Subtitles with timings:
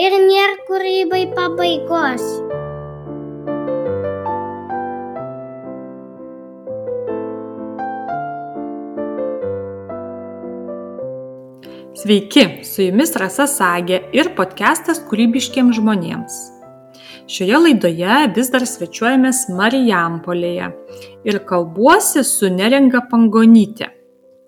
[0.00, 2.24] ir nėra kūrybai pabaigos.
[12.00, 16.38] Sveiki, su jumis Rasa Sagė ir podcastas kūrybiškiams žmonėms.
[17.30, 20.70] Šioje laidoje vis dar svečiuojamės Marijampolėje
[21.28, 23.90] ir kalbuosi su Neringa Pangonytė,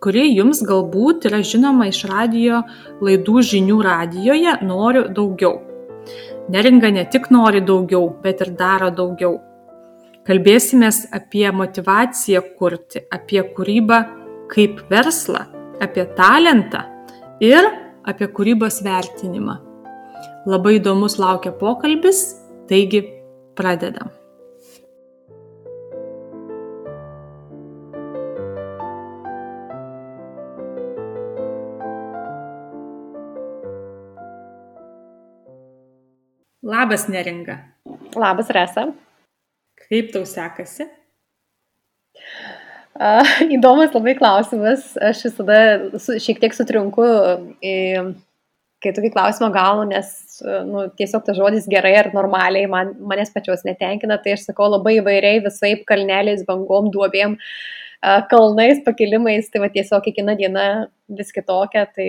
[0.03, 2.62] kuri jums galbūt yra žinoma iš radio
[3.05, 5.61] laidų žinių radijoje Noriu daugiau.
[6.50, 9.39] Neringa ne tik nori daugiau, bet ir daro daugiau.
[10.27, 13.99] Kalbėsimės apie motivaciją kurti, apie kūrybą
[14.53, 15.44] kaip verslą,
[15.82, 16.85] apie talentą
[17.43, 17.66] ir
[18.07, 19.58] apie kūrybos vertinimą.
[20.46, 22.25] Labai įdomus laukia pokalbis,
[22.71, 23.05] taigi
[23.58, 24.11] pradedam.
[36.62, 37.56] Labas neringa.
[38.14, 38.84] Labas Resa.
[39.82, 40.86] Kaip tau sekasi?
[42.94, 44.92] Uh, įdomus labai klausimas.
[44.94, 45.56] Aš visada
[45.98, 47.02] su, šiek tiek sutrinku,
[47.66, 47.74] į,
[48.84, 50.12] kai tokį klausimą gaunu, nes
[50.69, 55.00] nu, tiesiog tas žodis gerai ar normaliai man, manęs pačios netenkina, tai aš sakau labai
[55.00, 57.34] įvairiai, visai kalneliais, bangom, duobėm,
[58.30, 60.70] kalnais, pakilimais, tai va tiesiog kiekviena diena
[61.10, 62.08] vis kitokia, tai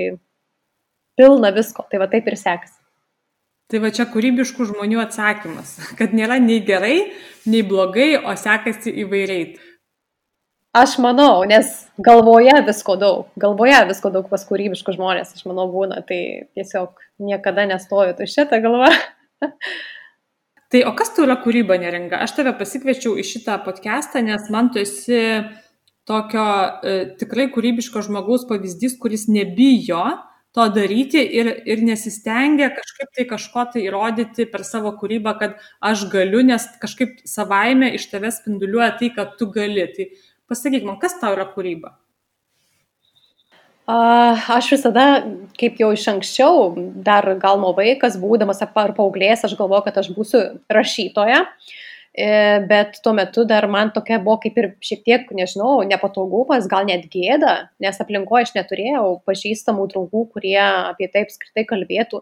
[1.18, 2.83] pilna visko, tai va taip ir sekasi.
[3.74, 6.98] Tai va čia kūrybiškų žmonių atsakymas, kad nėra nei gerai,
[7.50, 9.56] nei blogai, o sekasi įvairiai.
[10.78, 16.04] Aš manau, nes galvoje visko daug, galvoje visko daug pas kūrybiškus žmonės, aš manau, būna,
[16.06, 16.20] tai
[16.54, 18.92] tiesiog niekada nestoju tuščia ta galva.
[20.74, 22.22] tai o kas tu yra kūryba neringa?
[22.28, 25.24] Aš tave pasikviečiau į šitą podcastą, nes man tu esi
[26.10, 30.04] tokio e, tikrai kūrybiško žmogaus pavyzdys, kuris nebijo
[30.54, 36.06] to daryti ir, ir nesistengia kažkaip tai kažko tai įrodyti per savo kūrybą, kad aš
[36.14, 39.88] galiu, nes kažkaip savaime iš tavęs spinduliuoja tai, kad tu gali.
[39.96, 40.12] Tai
[40.54, 41.96] Pasakyk man, kas tau yra kūryba?
[43.88, 45.06] Aš visada,
[45.60, 46.70] kaip jau iš anksčiau,
[47.04, 51.42] dar gal nuo vaikas, būdamas ar paauglės, aš galvoju, kad aš būsiu rašytoja.
[51.44, 51.83] E,
[52.14, 57.08] bet tuo metu dar man tokia buvo kaip ir šiek tiek, nežinau, nepatogumas, gal net
[57.10, 62.22] gėda, nes aplinkoje aš neturėjau pažįstamų draugų, kurie apie tai apskritai kalbėtų.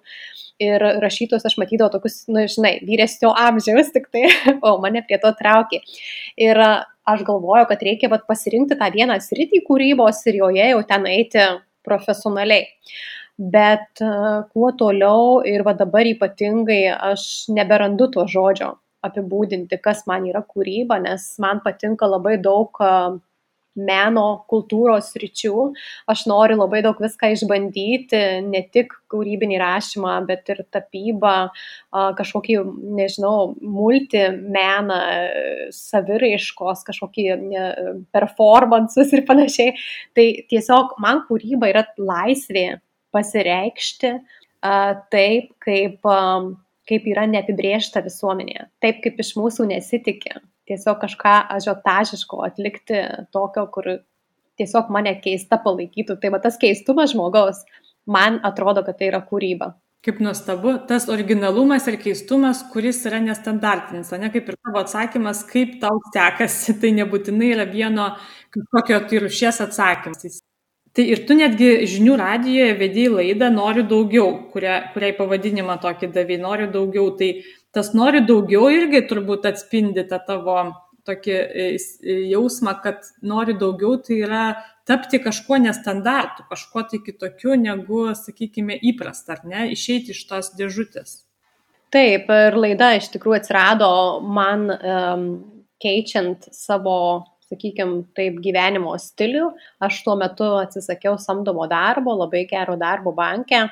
[0.63, 4.29] Ir rašytojus aš matydavau tokius, na, nu, žinai, vyresnio amžiaus tik tai,
[4.67, 5.81] o mane prie to traukė.
[6.39, 11.09] Ir aš galvoju, kad reikia vat, pasirinkti tą vieną sritį kūrybos ir joje jau ten
[11.09, 11.49] eiti
[11.83, 12.69] profesionaliai.
[13.41, 18.75] Bet uh, kuo toliau ir va dabar ypatingai aš neberandu to žodžio
[19.05, 22.77] apibūdinti, kas man yra kūryba, nes man patinka labai daug
[23.71, 25.71] meno, kultūros ryčių.
[26.11, 31.35] Aš noriu labai daug viską išbandyti, ne tik kūrybinį rašymą, bet ir tapybą,
[32.19, 32.57] kažkokį,
[32.99, 34.99] nežinau, multimeną,
[35.77, 37.29] saviraiškos, kažkokį
[38.11, 39.77] performances ir panašiai.
[40.19, 42.81] Tai tiesiog man kūryba yra laisvė
[43.15, 44.17] pasireikšti
[45.15, 46.11] taip, kaip
[46.91, 50.41] kaip yra neapibriešta visuomenėje, taip kaip iš mūsų nesitikė
[50.71, 53.03] tiesiog kažką ažiotažiško atlikti
[53.33, 53.87] tokio, kur
[54.59, 56.17] tiesiog mane keista palaikytų.
[56.21, 57.63] Tai va tas keistumas žmogaus,
[58.05, 59.73] man atrodo, kad tai yra kūryba.
[60.01, 65.43] Kaip nuostabu, tas originalumas ir keistumas, kuris yra nestandartinis, o ne kaip ir tavo atsakymas,
[65.49, 68.07] kaip tau sekasi, tai nebūtinai yra vieno
[68.55, 70.41] kažkokio tai rušies atsakymas.
[70.91, 76.37] Tai ir tu netgi žinių radijoje vedėjai laidą Noriu daugiau, kuria, kuriai pavadinimą tokį davai,
[76.41, 77.13] Noriu daugiau.
[77.19, 77.29] Tai
[77.71, 80.57] tas nori daugiau irgi turbūt atspindi tą tavo
[81.07, 84.43] tokį e, e, jausmą, kad nori daugiau, tai yra
[84.85, 91.21] tapti kažkuo nestandartu, kažkuo tai kitokiu negu, sakykime, įprasta, ar ne, išeiti iš tos dėžutės.
[91.91, 93.89] Taip, ir laida iš tikrųjų atsirado
[94.23, 95.25] man um,
[95.83, 96.97] keičiant savo,
[97.51, 99.51] sakykime, taip gyvenimo stilių.
[99.83, 103.67] Aš tuo metu atsisakiau samdomo darbo, labai gero darbo banke.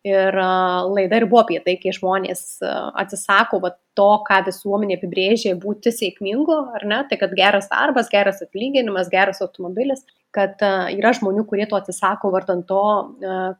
[0.00, 5.92] Ir laida ir buvo apie tai, kai žmonės atsisako va, to, ką visuomenė apibrėžė būti
[5.92, 11.66] sėkmingu, ar ne, tai kad geras darbas, geras atlyginimas, geras automobilis, kad yra žmonių, kurie
[11.68, 12.84] to atsisako vardant to,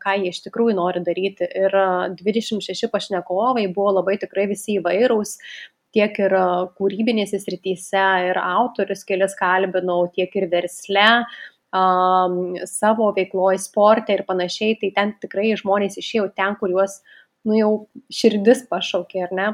[0.00, 1.44] ką jie iš tikrųjų nori daryti.
[1.44, 1.76] Ir
[2.16, 5.36] 26 pašnekovai buvo labai tikrai visi įvairūs,
[5.94, 6.34] tiek ir
[6.78, 11.06] kūrybinėse srityse, ir autorius kelias kalbinau, tiek ir versle,
[11.76, 17.00] um, savo veikloje, sporte ir panašiai, tai ten tikrai žmonės išėjo ten, kur juos,
[17.46, 17.72] nu jau
[18.12, 19.48] širdis pašaukė, ar ne?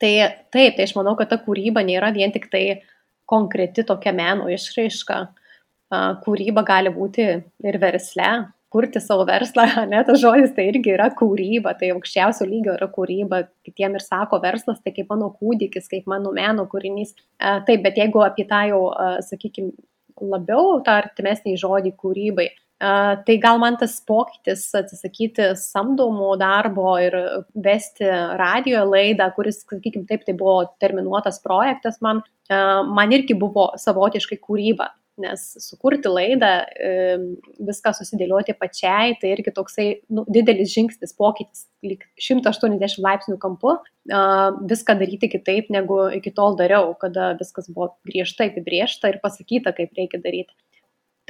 [0.00, 0.12] Tai
[0.54, 2.80] taip, tai aš manau, kad ta kūryba nėra vien tik tai
[3.28, 5.18] konkreti tokia meno išraiška.
[6.24, 7.26] Kūryba gali būti
[7.66, 8.30] ir versle,
[8.70, 13.44] kurti savo verslą, ne, tas žodis tai irgi yra kūryba, tai aukščiausio lygio yra kūryba,
[13.66, 17.14] kitiem ir sako verslas, tai kaip mano kūdikis, kaip mano meno kūrinys.
[17.38, 18.82] Taip, bet jeigu apie tą jau,
[19.26, 19.74] sakykime,
[20.20, 22.50] labiau tą artimesnį žodį kūrybai,
[22.80, 27.12] Tai gal man tas pokytis atsisakyti samdomo darbo ir
[27.52, 28.08] vesti
[28.40, 34.88] radio laidą, kuris, sakykime, taip, tai buvo terminuotas projektas, man, man irgi buvo savotiškai kūryba
[35.22, 36.50] nes sukurti laidą,
[37.68, 43.76] viską susidėlioti pačiai, tai irgi toksai nu, didelis žingsnis, pokytis, lyg 180 laipsnių kampu,
[44.70, 49.94] viską daryti kitaip, negu iki tol dariau, kada viskas buvo griežtai apibriešta ir pasakyta, kaip
[49.98, 50.56] reikia daryti.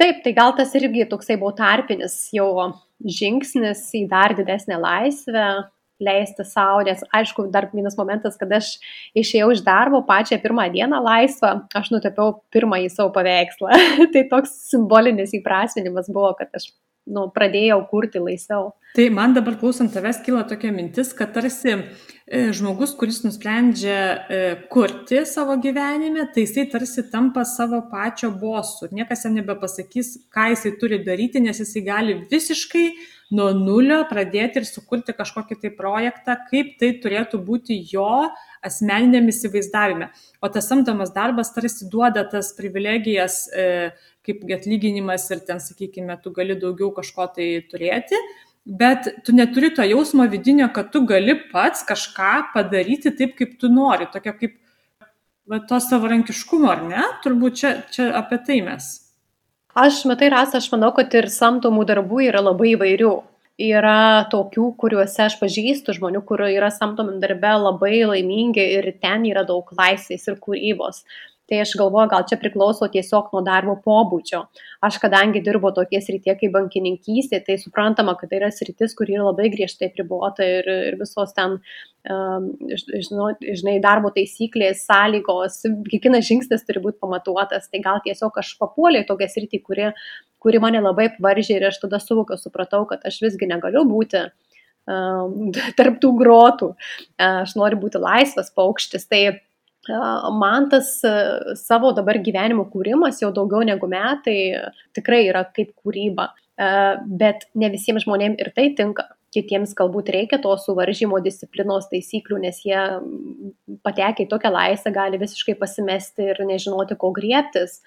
[0.01, 2.71] Taip, tai gal tas irgi toksai buvo tarpinis jau
[3.05, 5.47] žingsnis į dar didesnę laisvę,
[6.03, 8.73] leisti savo, nes aišku, dar vienas momentas, kad aš
[9.17, 13.81] išėjau iš darbo pačią pirmą dieną laisvą, aš nutapiau pirmąjį savo paveikslą.
[14.13, 16.71] tai toks simbolinis įprasminimas buvo, kad aš
[17.09, 18.71] nu, pradėjau kurti laisviau.
[18.95, 24.41] Tai man dabar klausant tavęs kyla tokia mintis, kad tarsi e, žmogus, kuris nusprendžia e,
[24.71, 28.91] kurti savo gyvenime, tai jisai tarsi tampa savo pačio bosu.
[28.91, 32.85] Niekas jam nebepasakys, ką jisai turi daryti, nes jisai gali visiškai
[33.31, 38.27] nuo nulio pradėti ir sukurti kažkokį tai projektą, kaip tai turėtų būti jo
[38.63, 40.11] asmeniniam įsivaizdavime.
[40.43, 43.67] O tas samdomas darbas tarsi duoda tas privilegijas, e,
[44.27, 48.19] kaip atlyginimas ir ten, sakykime, tu gali daugiau kažko tai turėti,
[48.65, 53.71] bet tu neturi to jausmo vidinio, kad tu gali pats kažką padaryti taip, kaip tu
[53.71, 54.59] nori, tokia kaip
[55.47, 57.07] va, to savarankiškumo, ar ne?
[57.23, 58.91] Turbūt čia, čia apie tai mes.
[59.73, 63.11] Aš, matai, Ras, aš manau, kad ir samdomų darbų yra labai įvairių.
[63.59, 69.43] Yra tokių, kuriuose aš pažįstu žmonių, kurie yra samdomi darbe labai laimingi ir ten yra
[69.45, 71.03] daug laisvės ir kūrybos.
[71.51, 74.39] Tai aš galvoju, gal čia priklauso tiesiog nuo darbo pobūdžio.
[74.87, 79.25] Aš kadangi dirbo tokie srityje kaip bankininkystė, tai suprantama, kad tai yra sritis, kur yra
[79.27, 81.57] labai griežtai pribota ir, ir visos ten,
[82.07, 85.59] um, žinai, darbo taisyklės, sąlygos,
[85.91, 87.67] kiekvienas žingsnis turi būti pamatuotas.
[87.67, 89.91] Tai gal tiesiog aš papuoliau tokią sritį, kuri,
[90.41, 95.51] kuri mane labai varžė ir aš tada suvokiau, supratau, kad aš visgi negaliu būti um,
[95.79, 96.73] tarptų grotų.
[97.21, 99.07] Aš noriu būti laisvas paukštis.
[99.11, 99.23] Tai
[100.37, 101.01] man tas
[101.55, 104.53] savo dabar gyvenimo kūrimas jau daugiau negu metai
[104.93, 106.29] tikrai yra kaip kūryba,
[107.07, 109.09] bet ne visiems žmonėms ir tai tinka.
[109.31, 112.81] Kitiems galbūt reikia to suvaržymo disciplinos taisyklių, nes jie
[113.79, 117.77] patekę į tokią laisvę gali visiškai pasimesti ir nežinoti, ko griebtis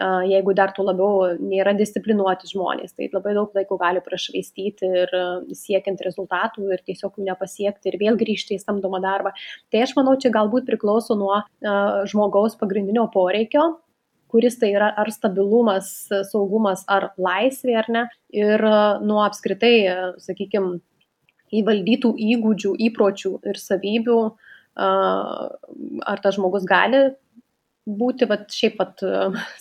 [0.00, 2.94] jeigu dar tuo labiau nėra disciplinuoti žmonės.
[2.96, 5.14] Tai labai daug laiko gali prašvaistyti ir
[5.56, 9.34] siekiant rezultatų ir tiesiog jų nepasiekti ir vėl grįžti į samdomą darbą.
[9.72, 11.42] Tai aš manau, čia galbūt priklauso nuo
[12.10, 13.76] žmogaus pagrindinio poreikio
[14.30, 15.88] kuris tai yra ar stabilumas,
[16.30, 18.62] saugumas, ar laisvė, ar ne, ir
[19.02, 19.74] nuo apskritai,
[20.22, 20.78] sakykime,
[21.60, 24.20] įvaldytų įgūdžių, įpročių ir savybių,
[24.80, 27.08] ar tas žmogus gali
[27.88, 29.02] būti, vat, šiaip pat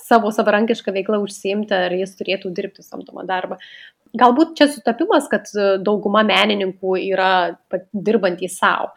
[0.02, 3.60] savo savarankišką veiklą užsiimti, ar jis turėtų dirbti samdomą darbą.
[4.18, 5.50] Galbūt čia sutapimas, kad
[5.86, 7.32] dauguma menininkų yra
[7.94, 8.90] dirbantys savo,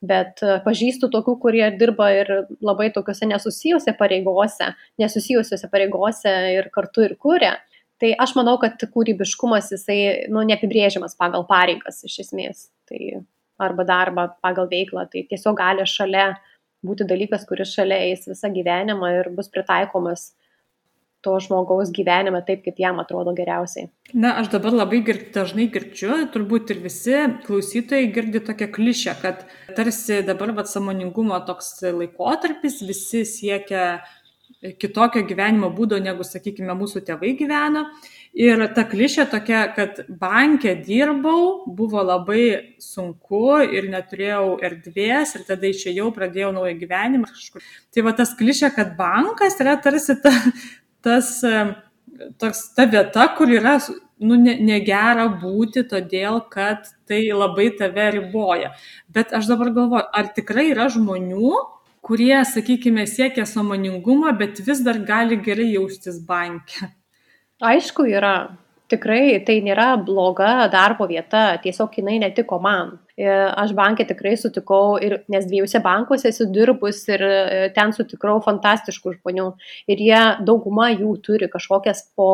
[0.00, 2.30] bet pažįstu tokių, kurie dirba ir
[2.64, 4.70] labai tokiuose nesusijusiuose pareigose,
[5.02, 7.58] nesusijusiuose pareigose ir kartu ir kuria.
[8.00, 12.70] Tai aš manau, kad kūrybiškumas jisai nu, neapibrėžiamas pagal pareigas iš esmės.
[12.88, 13.26] Tai
[13.60, 16.49] arba darbą pagal veiklą, tai tiesiog gali šalia uh,
[16.86, 20.30] būti dalykas, kuris šalia eis visą gyvenimą ir bus pritaikomas
[21.20, 23.90] to žmogaus gyvenime taip, kaip jam atrodo geriausiai.
[24.16, 29.44] Na, aš dabar labai gir, dažnai girdžiu, turbūt ir visi klausytojai girdi tokią klišę, kad
[29.76, 34.00] tarsi dabar vat samoningumo toks laikotarpis, visi siekia
[34.60, 37.86] kitokio gyvenimo būdo, negu, sakykime, mūsų tėvai gyveno.
[38.36, 45.70] Ir ta klišė tokia, kad bankė dirbau, buvo labai sunku ir neturėjau erdvės ir tada
[45.70, 47.30] išėjau, pradėjau naują gyvenimą.
[47.90, 50.34] Tai va tas klišė, kad bankas yra tarsi ta,
[51.02, 51.32] tas,
[52.38, 53.78] tas, ta vieta, kur yra
[54.20, 58.74] nu, ne, negera būti, todėl kad tai labai tave riboja.
[59.08, 61.54] Bet aš dabar galvoju, ar tikrai yra žmonių,
[62.00, 66.90] kurie, sakykime, siekia samoningumo, bet vis dar gali gerai jaustis bankė.
[67.60, 68.34] Aišku, yra.
[68.90, 72.96] Tikrai tai nėra bloga darbo vieta, tiesiog jinai netiko man.
[73.14, 78.40] E, aš bankė tikrai sutikau, ir, nes dviejose bankuose esu dirbus ir e, ten sutikau
[78.42, 79.46] fantastiškų žmonių.
[79.94, 82.30] Ir jie, dauguma jų turi kažkokias po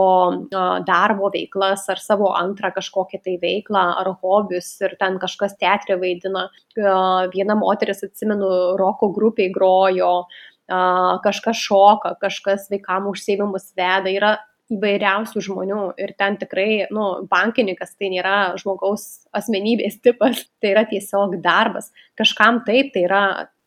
[0.89, 6.49] darbo veiklas ar savo antrą kažkokią tai veiklą ar hobius ir ten kažkas teatrė vaidina.
[6.73, 6.97] E,
[7.37, 10.23] viena moteris, atsimenu, roko grupiai grojo,
[10.67, 14.11] kažkas šoka, kažkas vaikam užsėmimus veda.
[14.11, 14.37] Yra
[14.73, 21.39] įvairiausių žmonių ir ten tikrai, nu, bankininkas tai nėra žmogaus asmenybės tipas, tai yra tiesiog
[21.45, 21.93] darbas.
[22.19, 23.23] Kažkam taip, tai yra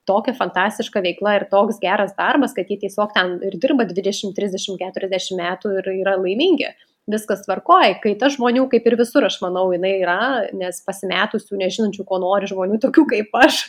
[0.10, 4.80] tokia fantastiška veikla ir toks geras darbas, kad jie tiesiog ten ir dirba 20, 30,
[4.82, 6.72] 40 metų ir yra laimingi
[7.10, 10.20] viskas tvarkoja, kai ta žmonių, kaip ir visur, aš manau, jinai yra,
[10.56, 13.62] nes pasimetusių, nežinančių, ko nori žmonių, tokių kaip aš,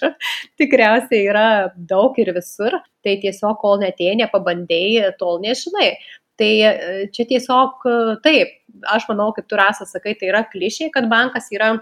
[0.60, 1.46] tikriausiai yra
[1.76, 5.94] daug ir visur, tai tiesiog kol netėjai, nepabandėjai, tol nežinai.
[6.40, 6.72] Tai e,
[7.14, 7.86] čia tiesiog
[8.24, 8.56] taip,
[8.88, 11.74] aš manau, kaip tu rasa sakai, tai yra klišė, kad bankas yra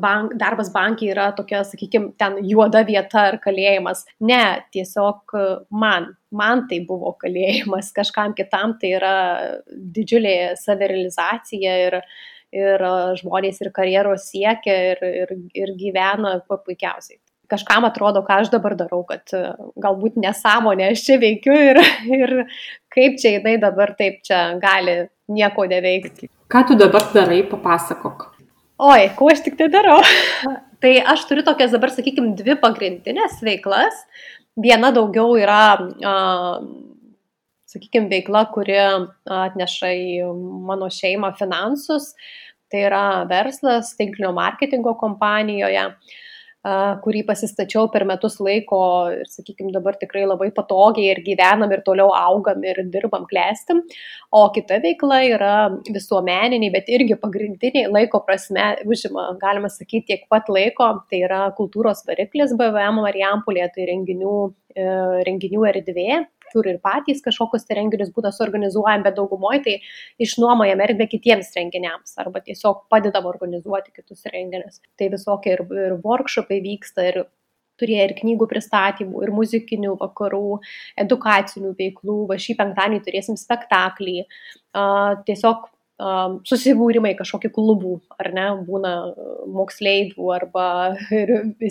[0.00, 4.04] bank, darbas bankiai yra tokia, sakykime, ten juoda vieta ar kalėjimas.
[4.20, 5.34] Ne, tiesiog
[5.70, 9.16] man, man tai buvo kalėjimas, kažkam kitam tai yra
[9.68, 11.98] didžiulė savirealizacija ir,
[12.52, 12.86] ir
[13.20, 17.20] žmonės ir karjeros siekia ir, ir, ir gyvena puikiausiai.
[17.52, 19.28] Kažkam atrodo, ką aš dabar darau, kad
[19.82, 21.80] galbūt nesąmonė aš čia veikiu ir,
[22.20, 22.30] ir
[22.92, 26.30] kaip čia jinai dabar taip čia gali nieko neveikti.
[26.52, 28.30] Ką tu dabar darai, papasakok.
[28.82, 29.98] Oi, kuo aš tik tai darau?
[30.82, 34.00] tai aš turiu tokias dabar, sakykime, dvi pagrindinės veiklas.
[34.62, 36.64] Viena daugiau yra, uh,
[37.68, 40.32] sakykime, veikla, kuri atneša į
[40.72, 42.14] mano šeimą finansus.
[42.72, 45.88] Tai yra verslas tinklinio marketingo kompanijoje.
[45.92, 46.20] Uh,
[46.62, 52.12] kurį pasistačiau per metus laiko ir, sakykime, dabar tikrai labai patogiai ir gyvenam ir toliau
[52.14, 53.82] augam ir dirbam, klestim.
[54.30, 55.54] O kita veikla yra
[55.90, 61.02] visuomeniniai, bet irgi pagrindiniai laiko prasme užima, galima sakyti, tiek pat laiko.
[61.10, 64.36] Tai yra kultūros variklis BVM Marijampolė, tai renginių,
[64.76, 64.86] e,
[65.26, 69.76] renginių erdvė, kur ir patys kažkokius tai renginius būna suorganizuojam, bet daugumoje tai
[70.22, 74.82] išnuomojam erdvę kitiems renginiams arba tiesiog padedam organizuoti kitus renginius.
[74.98, 77.24] Tai visokie ir, ir workshopai vyksta, ir
[77.80, 80.58] turėjo ir knygų pristatymų, ir muzikinių vakarų,
[81.04, 82.18] edukacinių veiklų.
[82.30, 84.22] Va šį penktadienį turėsim spektaklį.
[85.28, 85.68] Tiesiog
[86.48, 88.92] susibūrimai kažkokių klubų, ar ne, būna
[89.52, 90.66] moksleivių arba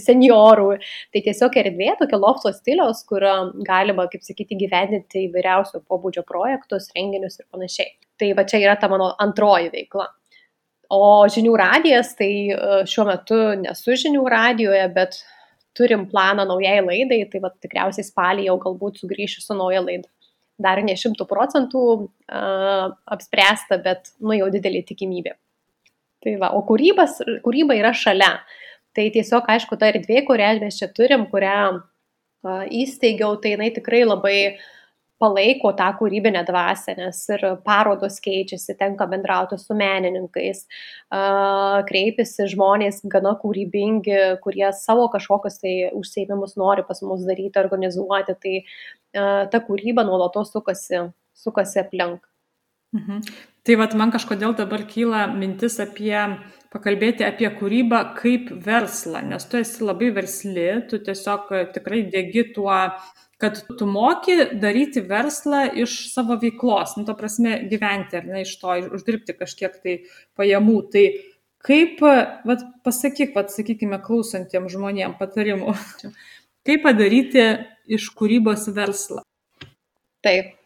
[0.05, 0.69] seniorų.
[1.11, 3.25] Tai tiesiog erdvė, tokia lofto stiliaus, kur
[3.67, 7.93] galima, kaip sakyti, gyvendinti įvairiausių pobūdžio projektus, renginius ir panašiai.
[8.21, 10.07] Tai va čia yra ta mano antroji veikla.
[10.91, 12.31] O žinių radijas, tai
[12.87, 15.21] šiuo metu nesu žinių radijoje, bet
[15.75, 20.09] turim planą naujai laidai, tai va tikriausiai spalį jau galbūt sugrįšiu su nauja laida
[20.59, 25.35] dar ne šimtų procentų uh, apspręsta, bet nu jau didelė tikimybė.
[26.21, 28.35] Tai va, o kūrybas, kūryba yra šalia.
[28.95, 34.03] Tai tiesiog, aišku, ta erdvė, kurią mes čia turim, kurią uh, įsteigiau, tai jinai tikrai
[34.05, 34.37] labai
[35.21, 40.65] palaiko tą kūrybinę dvasę, nes ir parodos keičiasi, tenka bendrauti su menininkais,
[41.91, 48.37] kreipiasi žmonės gana kūrybingi, kurie savo kažkokius tai užsėmimus nori pas mus daryti, organizuoti.
[48.41, 52.25] Tai ta kūryba nuolatos sukasi, sukasi aplink.
[52.91, 53.23] Mhm.
[53.63, 56.15] Tai vad man kažkodėl dabar kyla mintis apie
[56.71, 62.77] pakalbėti apie kūrybą kaip verslą, nes tu esi labai versli, tu tiesiog tikrai dėgi tuo,
[63.41, 68.53] kad tu moki daryti verslą iš savo veiklos, nu, to prasme gyventi ar ne iš
[68.61, 69.95] to, uždirbti kažkiek tai
[70.37, 70.77] pajamų.
[70.93, 71.05] Tai
[71.65, 72.01] kaip,
[72.47, 75.75] vat, pasakyk, vat, sakykime, klausantiems žmonėms patarimų,
[76.67, 77.47] kaip padaryti
[77.91, 79.25] iš kūrybos verslą.
[80.21, 80.57] Taip.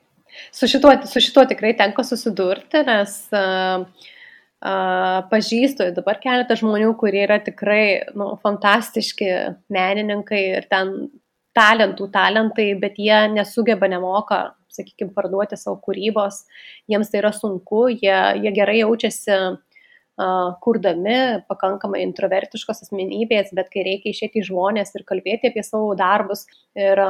[0.51, 7.21] Su šituo, su šituo tikrai tenka susidurti, nes uh, uh, pažįstu dabar keletą žmonių, kurie
[7.23, 9.29] yra tikrai nu, fantastiški
[9.71, 10.91] menininkai ir ten
[11.55, 14.41] talentų, talentai, bet jie nesugeba, nemoka,
[14.75, 16.43] sakykime, parduoti savo kūrybos,
[16.91, 19.39] jiems tai yra sunku, jie, jie gerai jaučiasi
[20.63, 26.45] kurdami pakankamai introvertiškos asmenybės, bet kai reikia išėti į žmonės ir kalbėti apie savo darbus
[26.79, 27.01] ir,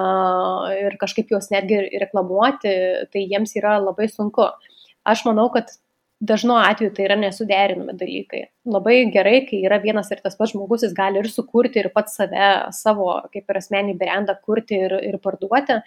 [0.80, 2.74] ir kažkaip juos netgi reklamuoti,
[3.14, 4.50] tai jiems yra labai sunku.
[5.06, 5.70] Aš manau, kad
[6.30, 8.42] dažnu atveju tai yra nesuderinami dalykai.
[8.72, 12.18] Labai gerai, kai yra vienas ir tas pats žmogus, jis gali ir sukurti, ir pats
[12.20, 15.80] save, savo kaip ir asmenį brandą kurti ir, ir parduoti,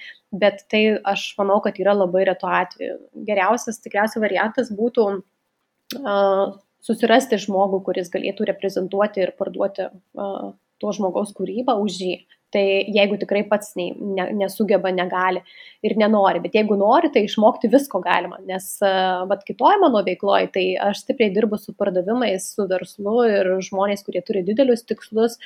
[0.44, 2.98] bet tai aš manau, kad yra labai reto atveju.
[3.28, 6.46] Geriausias tikriausiai variantas būtų uh,
[6.84, 12.16] susirasti žmogų, kuris galėtų reprezentuoti ir parduoti uh, to žmogaus kūrybą už jį.
[12.54, 15.42] Tai jeigu tikrai pats ne, ne, nesugeba, negali
[15.84, 18.70] ir nenori, bet jeigu nori, tai išmokti visko galima, nes
[19.28, 24.24] vat kitoj mano veikloje, tai aš stipriai dirbu su pardavimais, su verslu ir žmonės, kurie
[24.24, 25.36] turi didelius tikslus,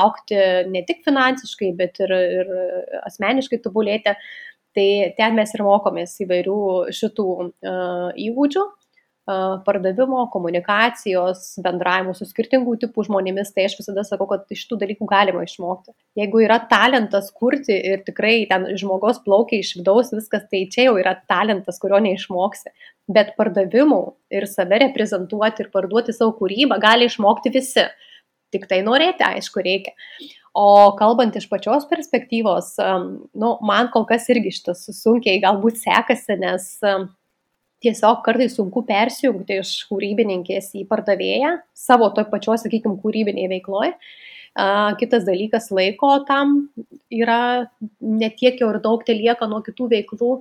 [0.00, 0.36] aukti
[0.68, 2.54] ne tik finansiškai, bet ir, ir
[3.06, 4.16] asmeniškai tobulėti.
[4.76, 6.60] Tai ten mes ir mokomės įvairių
[6.94, 8.62] šitų uh, įgūdžių
[9.66, 15.08] pardavimo, komunikacijos, bendravimo su skirtingų tipų žmonėmis, tai aš visada sakau, kad iš tų dalykų
[15.10, 15.94] galima išmokti.
[16.18, 20.96] Jeigu yra talentas kurti ir tikrai ten žmogaus plaukia iš vidaus viskas, tai čia jau
[21.00, 22.74] yra talentas, kurio neišmoksi.
[23.10, 24.02] Bet pardavimų
[24.36, 27.88] ir save reprezentuoti ir parduoti savo kūrybą gali išmokti visi.
[28.50, 29.94] Tik tai norėti, aišku, reikia.
[30.58, 32.72] O kalbant iš pačios perspektyvos,
[33.38, 36.72] nu, man kol kas irgi šitas sunkiai galbūt sekasi, nes
[37.84, 43.94] tiesiog kartais sunku persijungti iš kūrybininkės į pardavėją savo toj pačioj, sakykime, kūrybinėje veikloje.
[45.00, 46.56] Kitas dalykas, laiko tam
[47.14, 47.70] yra
[48.00, 50.34] netiek jau ir daug, tai lieka nuo kitų veiklų.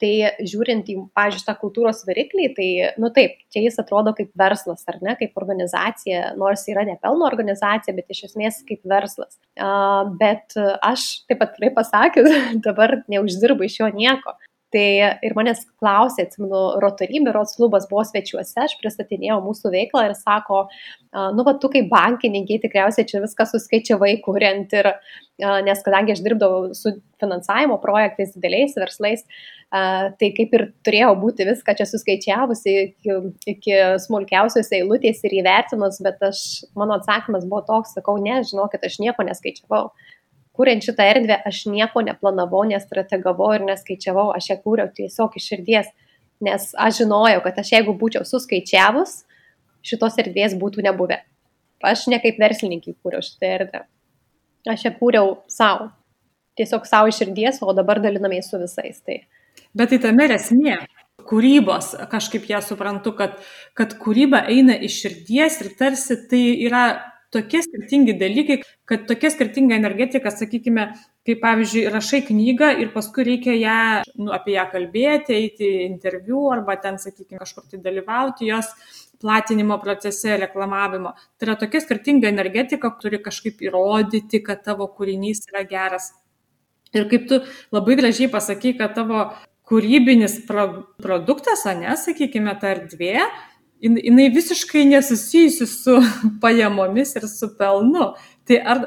[0.00, 0.12] Tai
[0.48, 4.96] žiūrint į, pažiūrėjau, tą kultūros variklį, tai, nu taip, čia jis atrodo kaip verslas, ar
[5.04, 9.36] ne, kaip organizacija, nors yra ne pelno organizacija, bet iš esmės kaip verslas.
[9.60, 12.32] Uh, bet aš, taip pat tikrai pasakius,
[12.66, 14.32] dabar neuždirbu iš jo nieko.
[14.70, 14.86] Tai
[15.26, 20.60] ir manęs klausė, atsimenu, Rotary Biuros klubas buvo svečiuose, aš pristatinėjau mūsų veiklą ir sako,
[21.34, 24.92] nu, va, tu kaip bankininkai tikriausiai čia viską suskaičiavai, kuriant ir,
[25.66, 29.26] nes kadangi aš dirbdavau su finansavimo projektais, dideliais verslais,
[29.70, 33.18] tai kaip ir turėjau būti viską čia suskaičiavusi iki,
[33.56, 36.44] iki smulkiausios eilutės ir įvertinus, bet aš,
[36.78, 39.88] mano atsakymas buvo toks, sakau, ne, žinokit, aš nieko neskaičiavau
[40.60, 45.88] kuriant šitą erdvę aš nieko neplanavau, nestrategavau ir neskaičiavau, aš ją kūriau tiesiog iš širdies,
[46.44, 49.22] nes aš žinojau, kad aš jeigu būčiau suskaičiavus,
[49.86, 51.22] šitos erdvės būtų nebuvę.
[51.80, 53.82] Aš ne kaip verslininkai kūriau šitą erdvę.
[54.68, 55.88] Aš ją kūriau savo.
[56.60, 59.00] Tiesiog savo iš širdies, o dabar dalinamės su visais.
[59.06, 59.22] Tai.
[59.72, 60.76] Bet tai tame esmė
[61.30, 63.38] kūrybos, kažkaip ją suprantu, kad,
[63.78, 66.84] kad kūryba eina iš širdies ir tarsi tai yra
[67.34, 70.86] tokie skirtingi dalykai, kad tokia skirtinga energetika, sakykime,
[71.26, 73.82] kaip pavyzdžiui, rašai knygą ir paskui reikia ją,
[74.18, 78.72] nu, apie ją kalbėti, eiti interviu arba ten, sakykime, kažkur tai dalyvauti jos
[79.20, 81.12] platinimo procese, reklamavimo.
[81.38, 86.10] Tai yra tokia skirtinga energetika, turi kažkaip įrodyti, kad tavo kūrinys yra geras.
[86.96, 87.38] Ir kaip tu
[87.70, 89.28] labai gražiai pasakai, kad tavo
[89.70, 90.66] kūrybinis pro
[90.98, 93.28] produktas, o ne, sakykime, ta erdvė,
[93.80, 95.96] jinai visiškai nesusijusi su
[96.42, 98.12] pajamomis ir su pelnu.
[98.48, 98.82] Tai ar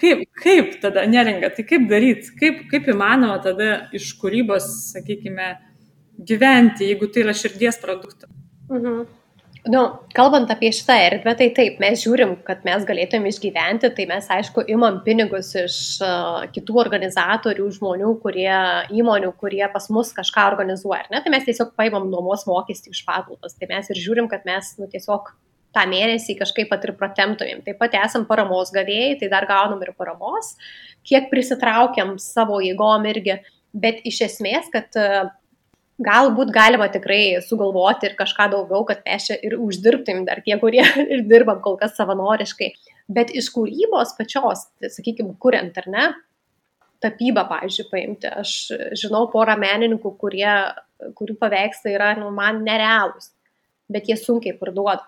[0.00, 5.54] kaip, kaip tada neringa, tai kaip daryti, kaip, kaip įmanoma tada iš kūrybos, sakykime,
[6.26, 8.30] gyventi, jeigu tai yra širdies produktas?
[8.70, 9.06] Mhm.
[9.66, 9.80] Nu,
[10.14, 14.62] kalbant apie šitą erdvę, tai taip, mes žiūrim, kad mes galėtumėm išgyventi, tai mes aišku
[14.70, 18.52] imam pinigus iš uh, kitų organizatorių, žmonių, kurie,
[18.94, 21.08] įmonių, kurie pas mus kažką organizuoja.
[21.10, 21.18] Ne?
[21.24, 23.56] Tai mes tiesiog paimam nuomos mokestį iš patalpas.
[23.58, 25.32] Tai mes ir žiūrim, kad mes nu, tiesiog
[25.74, 27.64] tą mėnesį kažkaip pat ir pratemtumėm.
[27.66, 30.54] Taip pat esam paramos gavėjai, tai dar gaunam ir paramos,
[31.06, 33.40] kiek prisitraukiam savo jėgom irgi.
[33.76, 35.26] Bet iš esmės, kad uh,
[36.02, 40.84] galbūt galima tikrai sugalvoti ir kažką daugiau, kad mes čia ir uždirbtum dar tie, kurie
[41.12, 42.72] ir dirbam kol kas savanoriškai.
[43.08, 46.06] Bet iš kūrybos pačios, sakykime, kuriant ar ne,
[47.04, 48.30] tapybą, pavyzdžiui, paimti.
[48.42, 48.52] Aš
[48.98, 50.52] žinau porą menininkų, kurie,
[51.16, 53.30] kurių paveikslai yra nu, man nerealūs,
[53.92, 55.04] bet jie sunkiai parduoda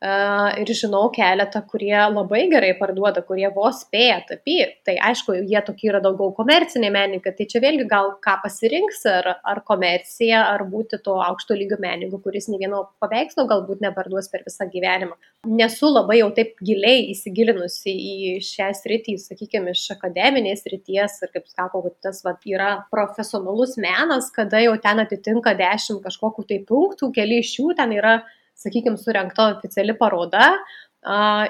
[0.00, 4.68] ir žinau keletą, kurie labai gerai parduoda, kurie vos spėja tapyti.
[4.86, 9.32] Tai aišku, jie tokie yra daugiau komerciniai menininkai, tai čia vėlgi gal ką pasirinks, ar,
[9.42, 14.46] ar komercija, ar būti to aukšto lygio menininku, kuris nei vieno paveikslo galbūt neparduos per
[14.46, 15.18] visą gyvenimą.
[15.50, 21.50] Nesu labai jau taip giliai įsigilinusi į šią sritį, sakykime, iš akademinės srities ir kaip
[21.50, 27.10] sako, kad tas va, yra profesionalus menas, kada jau ten atitinka dešimt kažkokių tai punktų,
[27.14, 28.20] keli iš jų ten yra
[28.58, 30.50] sakykime, surinkta oficiali paroda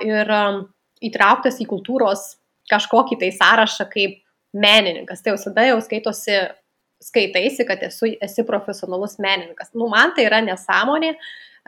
[0.05, 0.33] ir
[1.09, 2.35] įtrauktas į kultūros
[2.69, 4.19] kažkokį tai sąrašą kaip
[4.53, 5.23] menininkas.
[5.23, 6.39] Tai jau tada jau skaitosi,
[7.05, 9.73] skaitaisi, kad esu, esi profesionalus menininkas.
[9.75, 11.15] Nu, man tai yra nesąmonė.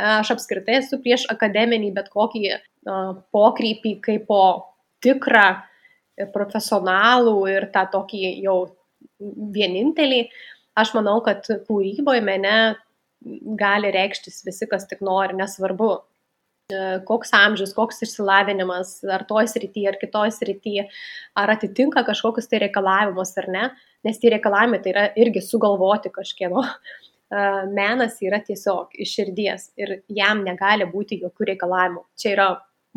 [0.01, 4.43] Aš apskritai esu prieš akademinį bet kokį uh, pokrypį kaip po
[5.05, 5.61] tikrą
[6.33, 8.57] profesionalų ir tą tokį jau
[9.55, 10.23] vienintelį.
[10.81, 12.55] Aš manau, kad kūryboje mene
[13.61, 15.91] gali reikštis visi, kas tik nori, nesvarbu,
[16.73, 20.87] e, koks amžius, koks išsilavinimas, ar toj srity, ar kitoj srity,
[21.37, 23.69] ar atitinka kažkokius tai reikalavimus ar ne,
[24.07, 26.67] nes tie reikalavimai tai yra irgi sugalvoti kažkieno.
[27.31, 32.01] E, menas yra tiesiog iš širdies ir jam negali būti jokių reikalavimų.
[32.19, 32.47] Čia yra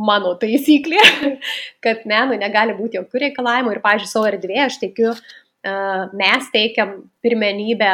[0.02, 1.04] mano taisyklė,
[1.86, 5.76] kad menui negali būti jokių reikalavimų ir, pažiūrėjau, savo erdvėje aš teikiu, e,
[6.18, 7.92] mes teikiam pirmenybę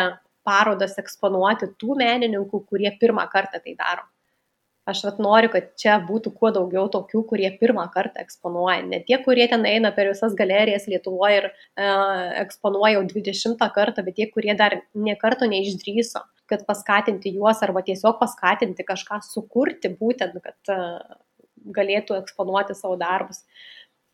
[0.50, 4.08] parodas eksponuoti tų menininkų, kurie pirmą kartą tai daro.
[4.90, 8.80] Aš vat noriu, kad čia būtų kuo daugiau tokių, kurie pirmą kartą eksponuoja.
[8.90, 11.90] Ne tie, kurie ten eina per visas galerijas Lietuvoje ir e,
[12.42, 16.26] eksponuoja jau 20 kartą, bet tie, kurie dar nie karto neišdryso.
[16.50, 20.96] kad paskatinti juos arba tiesiog paskatinti kažką sukurti būtent, kad uh,
[21.78, 23.44] galėtų eksponuoti savo darbus.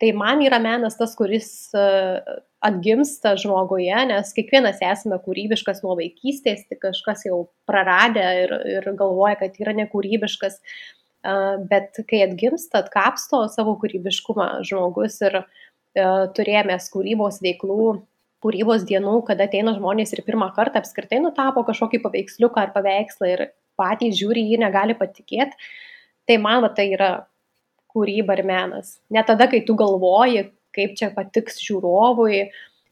[0.03, 1.47] Tai man yra menas tas, kuris
[1.79, 2.19] uh,
[2.65, 9.37] atgimsta žmoguje, nes kiekvienas esame kūrybiškas nuo vaikystės, tik kažkas jau praradė ir, ir galvoja,
[9.43, 10.59] kad yra nekūrybiškas.
[11.69, 15.47] Bet kai atgimsta, atkapsto savo kūrybiškumą žmogus ir uh,
[15.95, 17.95] turėjome kūrybos veiklų
[18.45, 23.45] kūrybos dienų, kada ateina žmonės ir pirmą kartą apskritai nutapo kažkokį paveiksliuką ar paveikslą ir
[23.79, 25.57] patys žiūri jį, negali patikėti,
[26.27, 27.25] tai man va, tai yra
[27.95, 28.99] kūryba ir menas.
[29.09, 32.45] Ne tada, kai tu galvoji, kaip čia patiks žiūrovui,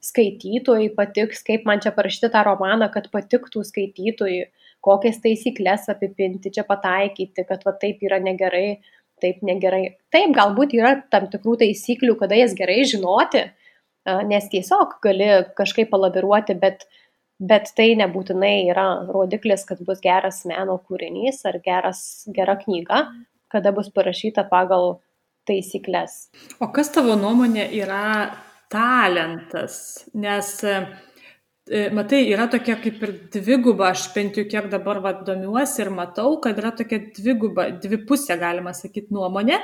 [0.03, 4.41] skaitytojui patiks, kaip man čia parašyti tą romaną, kad patiktų skaitytojui,
[4.83, 8.81] kokias taisyklės apipinti, čia pataikyti, kad va taip yra negerai,
[9.23, 9.95] taip negerai.
[10.11, 13.45] Taip, galbūt yra tam tikrų taisyklių, kada jas gerai žinoti,
[14.27, 16.83] nes tiesiog gali kažkaip palaviruoti, bet,
[17.39, 22.03] bet tai nebūtinai yra rodiklis, kad bus geras meno kūrinys ar geras,
[22.35, 23.05] gera knyga,
[23.53, 24.97] kada bus parašyta pagal
[25.49, 26.27] taisyklės.
[26.63, 28.05] O kas tavo nuomonė yra
[28.73, 30.05] talentas?
[30.13, 30.55] Nes
[31.71, 35.91] E, matai, yra tokia kaip ir dviguba, aš bent jau kiek dabar va, domiuosi ir
[35.95, 39.61] matau, kad yra tokia dviguba, dvipusė, galima sakyti, nuomonė,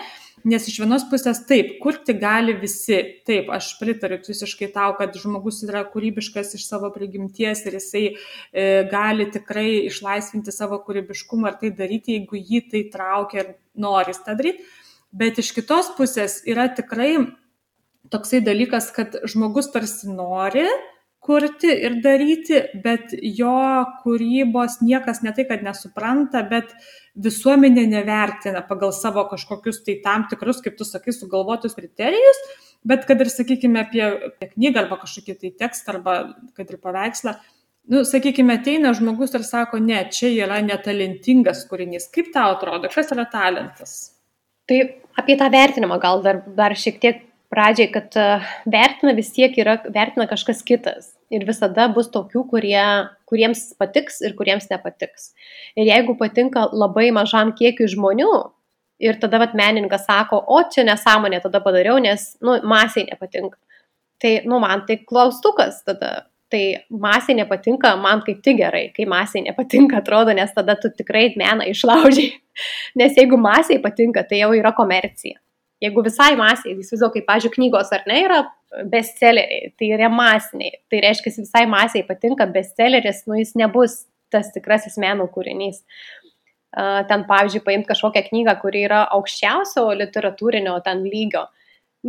[0.48, 5.60] nes iš vienos pusės taip, kurti gali visi, taip, aš pritariu visiškai tau, kad žmogus
[5.68, 11.76] yra kūrybiškas iš savo prigimties ir jisai e, gali tikrai išlaisvinti savo kūrybiškumą ir tai
[11.84, 14.64] daryti, jeigu jį tai traukia ir nori tą daryti,
[15.12, 17.14] bet iš kitos pusės yra tikrai
[18.14, 20.66] toksai dalykas, kad žmogus tarsi nori,
[21.20, 23.52] kurti ir daryti, bet jo
[24.04, 26.72] kūrybos niekas ne tai, kad nesupranta, bet
[27.20, 32.40] visuomenė nevertina pagal savo kažkokius tai tam tikrus, kaip tu sakai, sugalvotus kriterijus,
[32.88, 36.20] bet kad ir, sakykime, apie, apie knygą arba kažkokį tai tekstą arba
[36.58, 37.36] kad ir paveikslą,
[37.92, 42.08] nu, sakykime, ateina žmogus ir sako, ne, čia yra netalentingas kūrinys.
[42.16, 44.00] Kaip tau atrodo, kas yra talentas?
[44.70, 44.80] Tai
[45.18, 48.28] apie tą vertinimą gal dar, dar šiek tiek pradžiai, kad e,
[48.70, 51.16] vertina vis tiek yra, vertina kažkas kitas.
[51.34, 52.86] Ir visada bus tokių, kurie,
[53.30, 55.34] kuriems patiks ir kuriems nepatiks.
[55.78, 58.32] Ir jeigu patinka labai mažam kiekiu žmonių,
[59.00, 63.58] ir tada vat menininkas sako, o čia nesąmonė tada padariau, nes, nu, masiai nepatinka.
[64.20, 66.28] Tai, nu, man tai klaustukas tada.
[66.50, 71.28] Tai masiai nepatinka, man kaip tik gerai, kai masiai nepatinka, atrodo, nes tada tu tikrai
[71.38, 72.32] meną išlaužiai.
[73.00, 75.38] Nes jeigu masiai patinka, tai jau yra komercija.
[75.80, 78.40] Jeigu visai masiai, įsivaizduoju, kaip, pažiūrėjau, knygos ar ne yra
[78.92, 84.02] bestselleriai, tai yra masiniai, tai reiškia, visai masiai patinka bestselleris, nu jis nebus
[84.34, 85.82] tas tikrasis meno kūrinys.
[87.10, 91.48] Ten, pavyzdžiui, paimti kažkokią knygą, kuri yra aukščiausio literatūrinio ten lygio,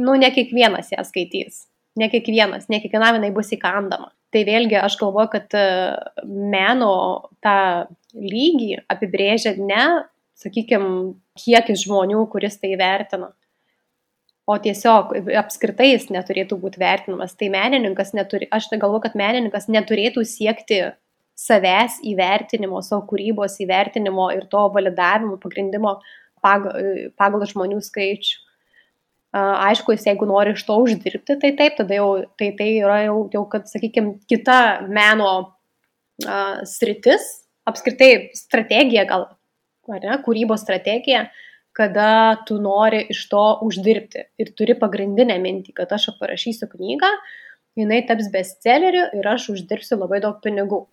[0.01, 1.65] nu ne kiekvienas ją skaitys,
[2.01, 4.11] ne kiekvienas, ne kiekvienam jinai bus įkandama.
[4.31, 5.55] Tai vėlgi aš galvoju, kad
[6.25, 6.95] meno
[7.43, 7.57] tą
[8.15, 9.85] lygį apibrėžia ne,
[10.39, 13.33] sakykime, kiekis žmonių, kuris tai vertina,
[14.51, 17.37] o tiesiog apskritai jis neturėtų būti vertinamas.
[17.39, 20.83] Tai menininkas neturi, aš tai galvoju, kad menininkas neturėtų siekti
[21.39, 25.97] savęs įvertinimo, savo kūrybos įvertinimo ir to validavimo pagrindimo
[26.45, 28.39] pagal, pagal žmonių skaičių.
[29.37, 32.09] Aišku, jis jeigu nori iš to uždirbti, tai taip, tada jau
[32.41, 34.57] tai, tai yra jau, jau kad, sakykime, kita
[34.91, 35.29] meno
[36.27, 37.29] uh, sritis,
[37.71, 39.29] apskritai strategija gal,
[39.87, 45.75] ar ne, kūrybos strategija, uh, kada tu nori iš to uždirbti ir turi pagrindinę mintį,
[45.77, 47.11] kad aš parašysiu knygą,
[47.79, 50.85] jinai taps bestselleriu ir aš uždirbsiu labai daug pinigų.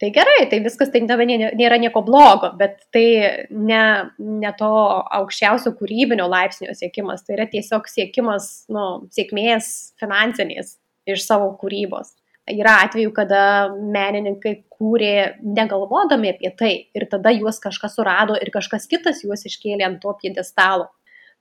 [0.00, 3.04] Tai gerai, tai viskas tai nėra nieko blogo, bet tai
[3.52, 3.82] ne,
[4.16, 4.70] ne to
[5.18, 9.68] aukščiausio kūrybinio laipsnio siekimas, tai yra tiesiog siekimas nu, sėkmės
[10.00, 10.78] finansinės
[11.10, 12.14] iš savo kūrybos
[12.50, 18.88] yra atvejų, kada menininkai kūrė negalvodami apie tai ir tada juos kažkas surado ir kažkas
[18.90, 20.88] kitas juos iškėlė ant to piedestalo.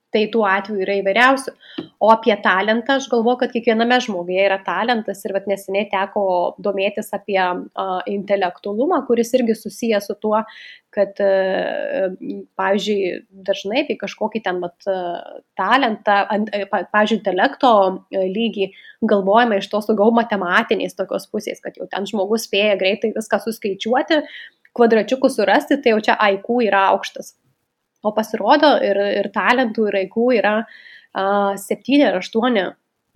[0.10, 1.52] Tai tų atvejų yra įvairiausių.
[2.02, 6.24] O apie talentą aš galvoju, kad kiekviename žmoguje yra talentas ir vat, neseniai teko
[6.66, 10.40] domėtis apie uh, intelektualumą, kuris irgi susijęs su tuo,
[10.96, 12.16] kad, uh,
[12.58, 13.12] pavyzdžiui,
[13.46, 17.74] dažnai apie kažkokį ten vat, uh, talentą, uh, pavyzdžiui, intelekto
[18.16, 18.72] lygį
[19.12, 24.24] galvojame iš tos daugiau matematinės tokios pusės, kad jau ten žmogus spėja greitai viską suskaičiuoti,
[24.74, 27.36] kvadračiukų surasti, tai jau čia IQ yra aukštas.
[28.04, 32.70] O pasirodo ir, ir talentų, ir aikų yra uh, septyni ar aštuoni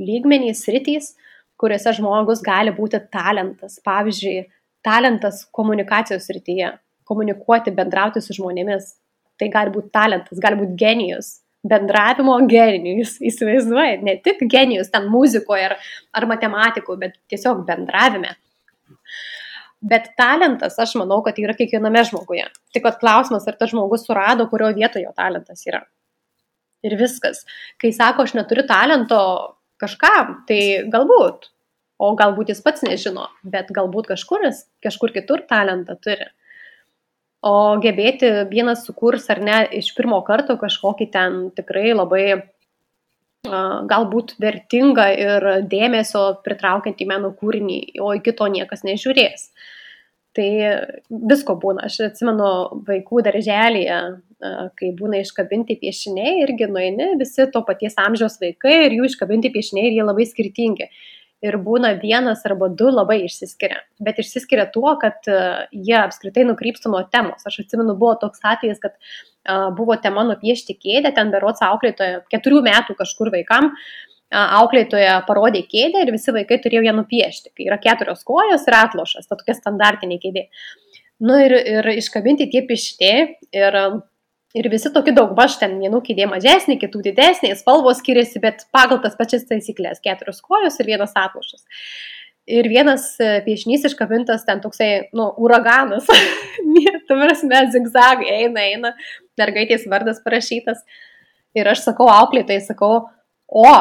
[0.03, 1.13] lygmenys, rytys,
[1.59, 3.79] kuriuose žmogus gali būti talentas.
[3.85, 4.43] Pavyzdžiui,
[4.83, 6.73] talentas komunikacijos rytyje,
[7.07, 8.93] komunikuoti, bendrauti su žmonėmis.
[9.39, 11.31] Tai gali būti talentas, gali būti genijus,
[11.65, 15.77] bendravimo genijus, įsivaizduoji, ne tik genijus ten muzikoje ar,
[16.13, 18.35] ar matematikoje, bet tiesiog bendravime.
[19.83, 22.45] Bet talentas, aš manau, kad yra kiekviename žmoguje.
[22.75, 25.81] Tik klausimas, ar tas žmogus surado, kurio vietoje jo talentas yra.
[26.87, 27.43] Ir viskas.
[27.79, 29.19] Kai sako, aš neturiu talento
[29.83, 31.49] kažkam, tai galbūt.
[32.03, 36.31] O galbūt jis pats nežino, bet galbūt kažkuris, kažkur kitur talentą turi.
[37.43, 42.25] O gebėti vienas sukurs ar ne iš pirmo karto kažkokį ten tikrai labai
[43.43, 49.49] galbūt vertingą ir dėmesio pritraukiantį meno kūrinį, o iki to niekas nežiūrės.
[50.33, 50.49] Tai
[51.09, 51.85] visko būna.
[51.85, 52.47] Aš atsimenu
[52.87, 53.99] vaikų darželėje,
[54.79, 59.91] kai būna iškabinti piešiniai, irgi nueini visi to paties amžiaus vaikai ir jų iškabinti piešiniai
[59.91, 60.89] ir jie labai skirtingi.
[61.43, 63.81] Ir būna vienas arba du labai išsiskiria.
[63.99, 67.43] Bet išsiskiria tuo, kad jie apskritai nukrypsta nuo temos.
[67.43, 69.33] Aš atsimenu, buvo toks atvejis, kad uh,
[69.75, 73.73] buvo tema nupiešti kėdę, ten berots auklėtoja, keturių metų kažkur vaikam,
[74.33, 79.27] auklėtoja parodė kėdę ir visi vaikai turėjo ją nupiešti, kai yra keturios kojos ir atlošas,
[79.27, 80.47] ta tokia standartinė kėdė.
[81.23, 83.11] Nu ir, ir iškabinti tie piešti
[83.53, 83.77] ir,
[84.53, 89.01] ir visi tokie daug baš ten, vienų kėdė mažesnė, kitų didesnė, spalvos skiriasi, bet pagal
[89.03, 91.65] tas pačias taisyklės- keturios kojos ir vienas atlošas.
[92.45, 96.05] Ir vienas e, piešinys iškabintas ten toksai, nu, uraganas.
[97.07, 98.93] tu prasme, zigzagai eina, eina,
[99.39, 100.83] mergaitės vardas parašytas.
[101.55, 103.07] Ir aš sakau auklėtai, sakau,
[103.47, 103.73] o,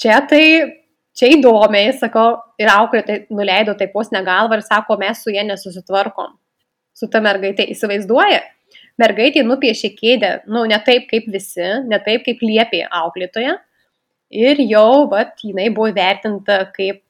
[0.00, 0.44] čia tai,
[1.18, 6.36] čia įdomiai, sakau, ir auklėtai nuleido taip pos negalvą ir sako, mes su jie nesusitvarkom.
[6.94, 8.40] Su ta mergaitė įsivaizduoja.
[8.98, 13.54] Mergaitė nupiešė kėdę, nu, ne taip kaip visi, ne taip kaip liepė auklėtoje.
[14.34, 17.06] Ir jau, vat, jinai buvo vertinta kaip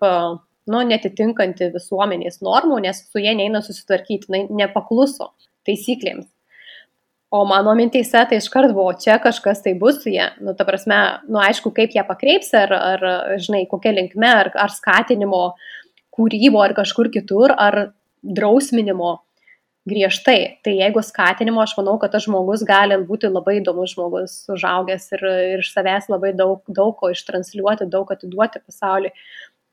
[0.69, 5.33] nu, netitinkanti visuomenės normų, nes su jie neina susitvarkyti, jinai nepakluso
[5.67, 6.29] taisyklėms.
[7.29, 10.31] O mano mintėse tai iškart buvo, čia kažkas tai bus su jie.
[10.41, 10.97] Nu, ta prasme,
[11.29, 13.05] nu, aišku, kaip ją pakreips, ar, ar
[13.37, 15.43] žinai, kokia linkme, ar, ar skatinimo
[16.17, 17.91] kūrybo, ar kažkur kitur, ar
[18.25, 19.19] drausminimo
[19.89, 20.39] griežtai.
[20.65, 25.29] Tai jeigu skatinimo, aš manau, kad tas žmogus gali būti labai įdomus žmogus, užaugęs ir,
[25.55, 29.15] ir iš savęs labai daug, daug ko ištransliuoti, daug atiduoti pasauliui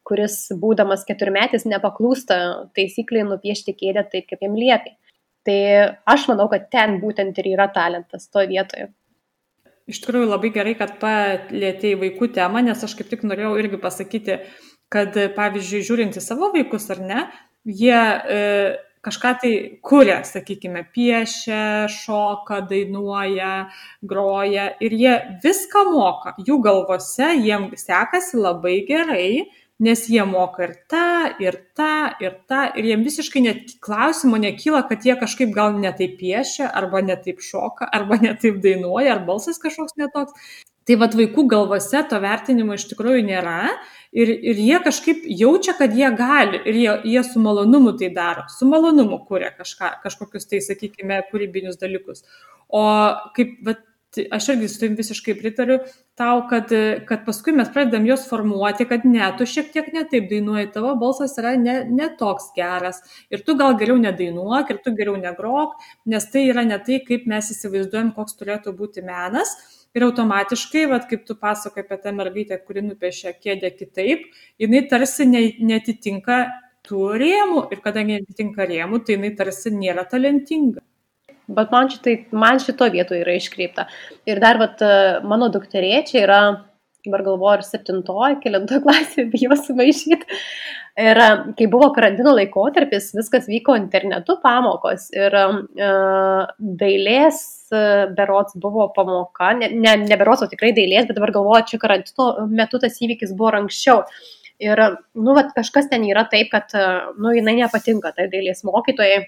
[0.06, 2.38] kuris, būdamas keturmetis, nepaklūsta
[2.78, 4.93] taisykliai nupiešti kėdę taip, kaip jam liepia.
[5.45, 5.58] Tai
[6.10, 8.89] aš manau, kad ten būtent ir yra talentas to vietoje.
[9.86, 14.39] Iš tikrųjų labai gerai, kad palėtėjai vaikų temą, nes aš kaip tik norėjau irgi pasakyti,
[14.93, 17.28] kad pavyzdžiui, žiūrint į savo vaikus ar ne,
[17.69, 18.39] jie e,
[19.06, 19.52] kažką tai
[19.86, 23.68] kuria, sakykime, piešia, šoka, dainuoja,
[24.02, 25.13] groja ir jie
[25.44, 26.34] viską moka.
[26.41, 29.30] Jų galvose jiems sekasi labai gerai
[29.80, 34.86] nes jie moka ir tą, ir tą, ir tą, ir jiem visiškai net klausimo nekyla,
[34.88, 40.00] kad jie kažkaip gal netaip piešia, arba netaip šoka, arba netaip dainuoja, ar balsas kažkoks
[40.00, 40.63] netoks.
[40.86, 43.74] Tai vad vaikų galvose to vertinimo iš tikrųjų nėra
[44.15, 48.47] ir, ir jie kažkaip jaučia, kad jie gali ir jie, jie su malonumu tai daro,
[48.51, 52.23] su malonumu kuria kažką, kažkokius tai, sakykime, kūrybinius dalykus.
[52.73, 52.86] O
[53.36, 53.75] kaip,
[54.15, 55.80] Tai aš irgi su tavim visiškai pritariu
[56.15, 56.69] tau, kad,
[57.08, 61.36] kad paskui mes pradedam juos formuoti, kad ne, tu šiek tiek netaip dainuoji, tavo balsas
[61.41, 63.01] yra ne, ne toks geras
[63.34, 65.75] ir tu gal geriau nedainuok ir tu geriau negrok,
[66.08, 69.51] nes tai yra ne tai, kaip mes įsivaizduojam, koks turėtų būti menas.
[69.95, 74.25] Ir automatiškai, vat, kaip tu pasakai apie tą mergaitę, kuri nupiešė kėdę kitaip,
[74.60, 76.41] jinai tarsi ne, netitinka
[76.86, 80.84] tų rėmų ir kadangi netitinka rėmų, tai jinai tarsi nėra talentinga.
[81.47, 83.86] Bet man, šitai, man šito vietoje yra iškreipta.
[84.25, 84.81] Ir dar, vat,
[85.29, 86.39] mano dukterėčia yra,
[87.05, 90.39] dabar galvoju, ar septintoji, kelintoji klasė, bijau sumaišyti.
[91.05, 91.19] Ir
[91.60, 95.10] kai buvo karantino laikotarpis, viskas vyko internetu pamokos.
[95.15, 96.47] Ir uh,
[96.81, 97.41] dailės
[98.18, 102.48] berots buvo pamoka, ne, ne, ne berots, o tikrai dailės, bet dabar galvoju, čia karantino
[102.52, 104.04] metu tas įvykis buvo anksčiau.
[104.64, 104.80] Ir,
[105.20, 106.72] nu, vat, kažkas ten yra taip, kad,
[107.20, 109.26] nu, jinai nepatinka tai dailės mokytojai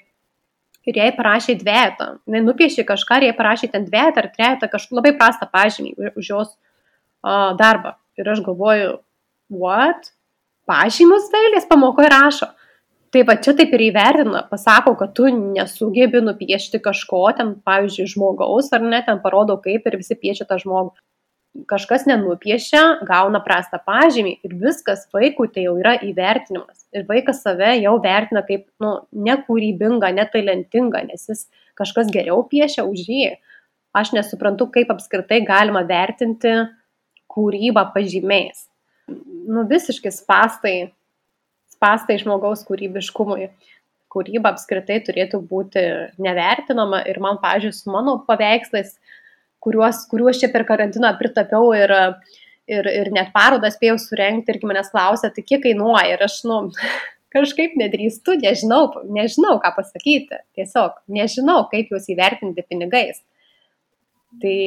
[0.88, 2.14] ir jai parašė dvietą.
[2.32, 6.30] Jis nupiešė kažką ir jai parašė ten dvietą ar trejetą, kažkokį labai prastą pažymį už
[6.32, 7.98] jos uh, darbą.
[8.18, 9.00] Ir aš galvoju,
[9.54, 10.14] what?
[10.68, 12.50] Pažymus dailės pamokoje rašo.
[13.12, 18.68] Tai va čia taip ir įvertina, pasako, kad tu nesugebi nupiešti kažko, ten, pavyzdžiui, žmogaus,
[18.76, 20.98] ar ne, ten parodo kaip ir visi piešia tą žmogų
[21.66, 26.86] kažkas nenupiešia, gauna prastą pažymį ir viskas vaikui tai jau yra įvertinimas.
[26.94, 28.94] Ir vaikas save jau vertina kaip nu,
[29.28, 31.46] nekūrybinga, netalentinga, nes jis
[31.80, 33.32] kažkas geriau piešia už jį.
[33.98, 36.54] Aš nesuprantu, kaip apskritai galima vertinti
[37.32, 38.68] kūrybą pažymiais.
[39.08, 40.76] Nu, visiškai spastai,
[41.78, 43.52] spastai žmogaus kūrybiškumui.
[44.14, 45.84] Kūryba apskritai turėtų būti
[46.24, 48.96] nevertinama ir man, pažiūrėjau, su mano paveikslais,
[49.64, 51.94] kuriuos, kuriuos čia per karantiną pritapiau ir,
[52.72, 56.16] ir, ir net parodą spėjau surenkti irgi manęs klausė, tai kiek kainuoja.
[56.16, 56.62] Ir aš, nu,
[57.36, 60.40] kažkaip nedrįstu, nežinau, nežinau, ką pasakyti.
[60.58, 63.22] Tiesiog nežinau, kaip juos įvertinti pinigais.
[64.42, 64.58] Tai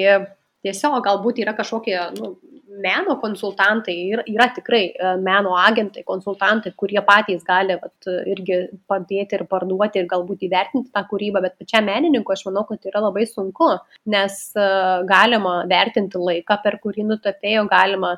[0.66, 2.34] tiesiog galbūt yra kažkokie nu,
[2.80, 9.36] meno konsultantai, yra, yra tikrai e, meno agentai, konsultantai, kurie patys gali vat, irgi padėti
[9.38, 13.26] ir parduoti ir galbūt įvertinti tą kūrybą, bet pačiam menininkui aš manau, kad yra labai
[13.28, 13.72] sunku,
[14.10, 18.14] nes uh, galima vertinti laiką, per kurį nutapėjo, galima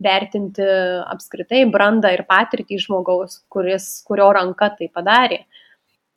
[0.00, 0.64] vertinti
[1.12, 5.44] apskritai brandą ir patirtį žmogaus, kuris, kurio ranka tai padarė.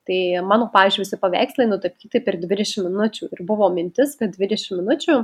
[0.07, 5.21] Tai mano, pavyzdžiui, visi paveikslai nutapyti per 20 minučių ir buvo mintis, kad 20 minučių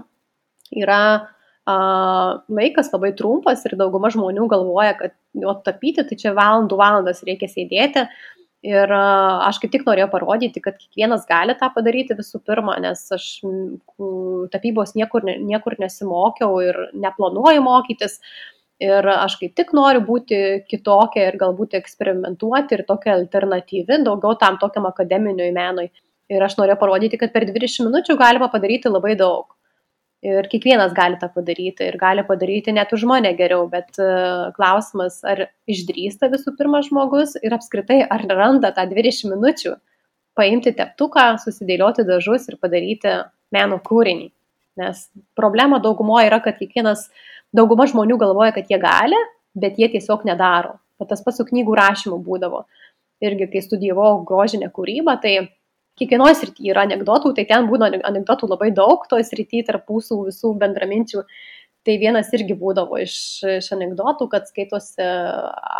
[0.76, 1.02] yra
[2.50, 7.50] laikas labai trumpas ir dauguma žmonių galvoja, kad jo tapyti, tai čia valandų valandas reikia
[7.52, 8.08] sėdėti.
[8.60, 13.28] Ir aš kaip tik norėjau parodyti, kad kiekvienas gali tą padaryti visų pirma, nes aš
[14.52, 18.20] tapybos niekur, niekur nesimokiau ir neplanuoju mokytis.
[18.84, 24.60] Ir aš kaip tik noriu būti kitokia ir galbūt eksperimentuoti ir tokia alternatyvi, daugiau tam
[24.60, 25.90] tokiam akademiniui menui.
[26.32, 29.56] Ir aš noriu parodyti, kad per 20 minučių galima padaryti labai daug.
[30.26, 35.22] Ir kiekvienas gali tą padaryti ir gali padaryti net už mane geriau, bet uh, klausimas,
[35.24, 39.78] ar išdrįsta visų pirma žmogus ir apskritai, ar randa tą 20 minučių
[40.36, 43.16] paimti teptuką, susidėlioti dažus ir padaryti
[43.56, 44.28] meno kūrinį.
[44.80, 45.06] Nes
[45.40, 47.08] problema daugumo yra, kad kiekvienas,
[47.56, 49.20] dauguma žmonių galvoja, kad jie gali,
[49.56, 50.78] bet jie tiesiog nedaro.
[51.00, 52.66] Bet tas pats su knygų rašymu būdavo.
[53.24, 55.34] Irgi, kai studijavau grožinę kūrybą, tai
[56.00, 60.54] kiekvienoje srityje yra anegdotų, tai ten būna anegdotų labai daug toje srityje tarp mūsų visų
[60.62, 61.26] bendraminčių.
[61.88, 63.14] Tai vienas irgi būdavo iš,
[63.48, 65.06] iš anegdotų, kad skaitosi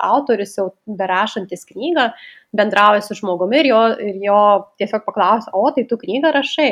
[0.08, 2.06] autorius jau berašantis knygą,
[2.56, 4.44] bendrauja su žmogumi ir jo, ir jo
[4.80, 6.70] tiesiog paklausia, o tai tu knygą rašai.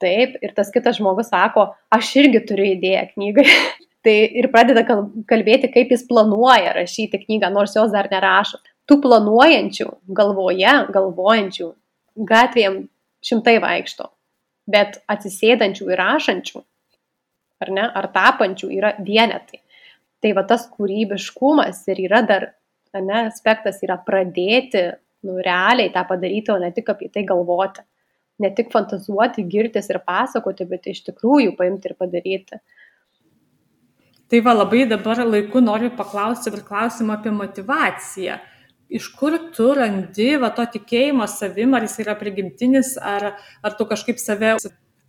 [0.00, 3.44] Taip, ir tas kitas žmogus sako, aš irgi turiu idėją knygai.
[4.06, 8.62] tai ir pradeda kalbėti, kaip jis planuoja rašyti knygą, nors jos dar nerašo.
[8.88, 11.68] Tų planuojančių, galvoje, galvojančių
[12.26, 12.72] gatvėje
[13.24, 14.08] šimtai vaikšto,
[14.70, 16.62] bet atsisėdančių ir rašančių,
[17.64, 19.62] ar ne, ar tapančių yra vienetai.
[20.22, 22.48] Tai va tas kūrybiškumas ir yra dar,
[22.94, 24.88] ne, aspektas yra pradėti,
[25.26, 27.84] nu, realiai tą padaryti, o ne tik apie tai galvoti.
[28.38, 32.60] Ne tik fantazuoti, girtis ir pasakoti, bet iš tikrųjų paimti ir padaryti.
[34.30, 38.36] Tai va labai dabar laiku noriu paklausti ir klausimą apie motivaciją
[38.88, 43.86] iš kur tu randi va to tikėjimo savim, ar jis yra prigimtinis, ar, ar tu
[43.88, 44.56] kažkaip save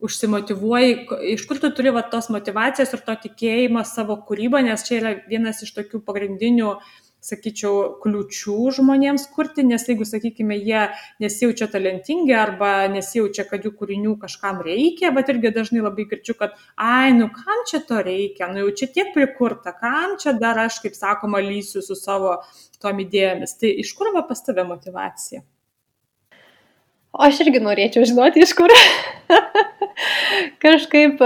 [0.04, 0.96] užsimotivuoji,
[1.36, 5.14] iš kur tu turi va tos motivacijos ir to tikėjimo savo kūrybą, nes čia yra
[5.28, 6.92] vienas iš tokių pagrindinių uh,
[7.24, 10.86] sakyčiau, kliučių žmonėms kurti, nes jeigu, sakykime, jie
[11.24, 16.56] nesijaučia talentingi arba nesijaučia, kad jų kūrinių kažkam reikia, bet irgi dažnai labai girčiu, kad,
[16.80, 20.80] ai, nu kam čia to reikia, nu jau čia tiek prikurta, kam čia dar aš,
[20.86, 22.38] kaip sakoma, lysiu su savo
[22.80, 23.58] tom idėjomis.
[23.60, 25.44] Tai iš kur va pas tave motivacija?
[27.10, 28.72] O aš irgi norėčiau žinoti, iš kur.
[30.64, 31.20] Kažkaip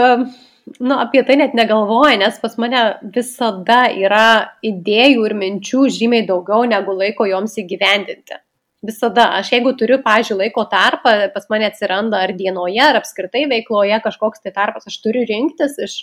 [0.80, 2.82] nu, apie tai net negalvoju, nes pas mane
[3.16, 8.40] visada yra idėjų ir minčių žymiai daugiau negu laiko joms įgyvendinti.
[8.84, 9.30] Visada.
[9.40, 14.44] Aš jeigu turiu, pažiūrėjau, laiko tarpą, pas mane atsiranda ar dienoje, ar apskritai veikloje kažkoks
[14.44, 16.00] tai tarpas, aš turiu rinktis iš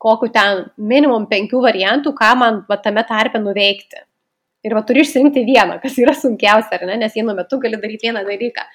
[0.00, 4.06] kokiu ten minimum penkių variantų, ką man va, tame tarpe nuveikti.
[4.66, 8.08] Ir va turi išsirinkti vieną, kas yra sunkiausia, ar ne, nes vienu metu gali daryti
[8.08, 8.66] vieną dalyką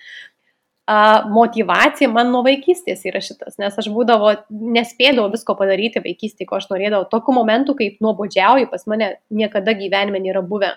[0.86, 6.67] motivacija man nuo vaikystės yra šitas, nes aš būdavo, nespėdavau visko padaryti vaikystėje, ko aš
[6.69, 7.08] norėdavau.
[7.10, 10.76] Tokių momentų, kaip nuobodžiauju, pas mane niekada gyvenime nėra buvę.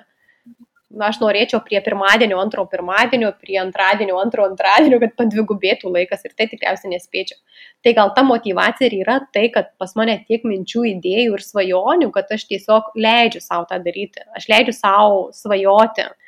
[1.05, 6.47] Aš norėčiau prie pirmadienio, antro pirmadienio, prie antradienio, antro antradienio, kad padvigubėtų laikas ir tai
[6.49, 7.37] tikriausiai nespėčiau.
[7.85, 12.09] Tai gal ta motivacija ir yra tai, kad pas mane tiek minčių, idėjų ir svajonių,
[12.17, 14.25] kad aš tiesiog leidžiu savo tą daryti.
[14.33, 16.09] Aš leidžiu savo svajoti.
[16.09, 16.28] Uh,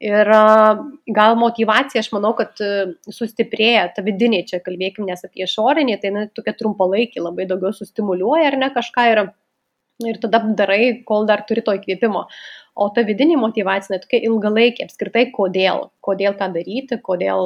[0.00, 0.30] Ir
[1.12, 2.56] gal motivacija, aš manau, kad
[3.12, 8.48] sustiprėja ta vidinė, čia kalbėkim, nes apie išorinį, tai na, tokia trumpalaikį labai daugiau sustimuliuoja
[8.48, 9.22] ar ne kažką ir,
[10.08, 12.24] ir tada darai, kol dar turi to įkvėpimo.
[12.80, 17.44] O ta vidinė motivacija, na, tokia ilgalaikė, apskritai, kodėl, kodėl tą daryti, kodėl,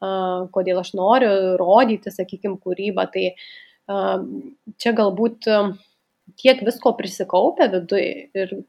[0.00, 4.24] uh, kodėl aš noriu rodyti, sakykime, kūrybą, tai uh,
[4.80, 5.74] čia galbūt uh,
[6.40, 8.62] tiek visko prisikaupia viduje ir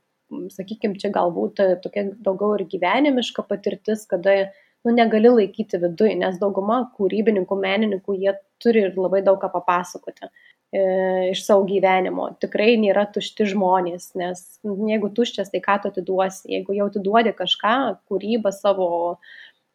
[0.54, 4.50] sakykime, čia galbūt e, tokia daugiau ir gyvenimiška patirtis, kada
[4.86, 10.28] nu, negali laikyti viduje, nes dauguma kūrybininkų, menininkų, jie turi ir labai daug ką papasakoti
[10.28, 10.84] e,
[11.32, 12.30] iš savo gyvenimo.
[12.42, 16.48] Tikrai nėra tušti žmonės, nes jeigu tuščias, tai ką tu atiduosi.
[16.54, 17.76] Jeigu jau atiduodi kažką,
[18.10, 18.90] kūrybą savo,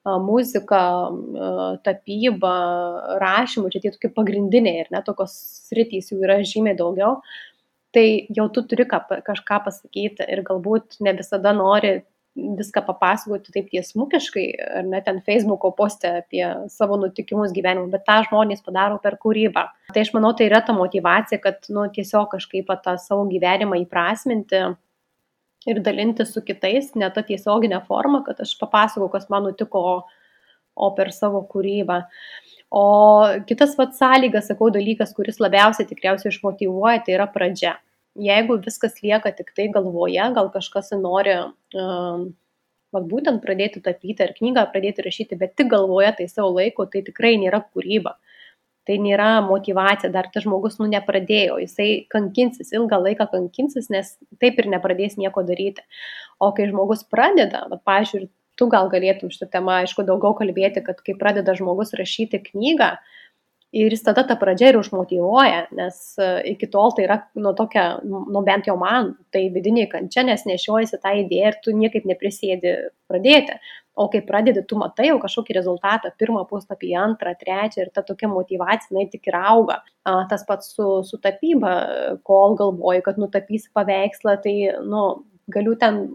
[0.05, 0.81] muziką,
[1.85, 2.55] tapybą,
[3.21, 5.35] rašymą, čia tie tokie pagrindiniai ir net tokios
[5.69, 7.19] sritys jų yra žymiai daugiau,
[7.95, 12.01] tai jau tu turi ką, kažką pasakyti ir galbūt ne visada nori
[12.37, 14.45] viską papasakoti taip tiesmukiškai,
[14.79, 19.65] ar net ten Facebook'o postę apie savo nutikimus gyvenimą, bet tą žmonės padaro per kūrybą.
[19.95, 24.63] Tai aš manau, tai yra ta motivacija, kad nu, tiesiog kažkaip tą savo gyvenimą įprasminti
[25.69, 30.07] ir dalinti su kitais, ne ta tiesioginė forma, kad aš papasakau, kas man nutiko,
[30.75, 32.03] o, per savo kūrybą.
[32.71, 32.87] O
[33.49, 37.79] kitas pats sąlygas, sakau, dalykas, kuris labiausiai tikriausiai išmotivuoja, tai yra pradžia
[38.19, 41.37] jeigu viskas lieka tik tai galvoje, gal kažkas nori,
[41.75, 42.25] uh,
[42.91, 47.05] vat būtent pradėti tapyti ar knygą pradėti rašyti, bet tik galvoje tai savo laiko, tai
[47.07, 48.17] tikrai nėra kūryba.
[48.89, 54.59] Tai nėra motivacija, dar tas žmogus nu nepradėjo, jisai kankinsis, ilgą laiką kankinsis, nes taip
[54.59, 55.85] ir nepradės nieko daryti.
[56.41, 61.01] O kai žmogus pradeda, va, pažiūrėjau, tu gal galėtum šitą temą, aišku, daugiau kalbėti, kad
[61.07, 62.93] kai pradeda žmogus rašyti knygą,
[63.73, 67.85] ir jis tada ta pradžia ir užmotyvuoja, nes e, iki tol tai yra, nu, tokia,
[68.03, 72.75] nu, bent jau man, tai vidiniai kančia, nes nešiojasi tą idėją ir tu niekaip neprisėdi
[73.11, 73.61] pradėti.
[74.01, 78.31] O kai pradedi, tu matai jau kažkokį rezultatą, pirmą puslapį, antrą, trečią ir ta tokia
[78.33, 79.81] motivacija, jinai tik ir auga.
[80.09, 81.75] A, tas pats su, su tapyba,
[82.27, 84.57] kol galvoji, kad nutapysi paveikslą, tai,
[84.87, 85.05] nu,
[85.51, 86.07] galiu ten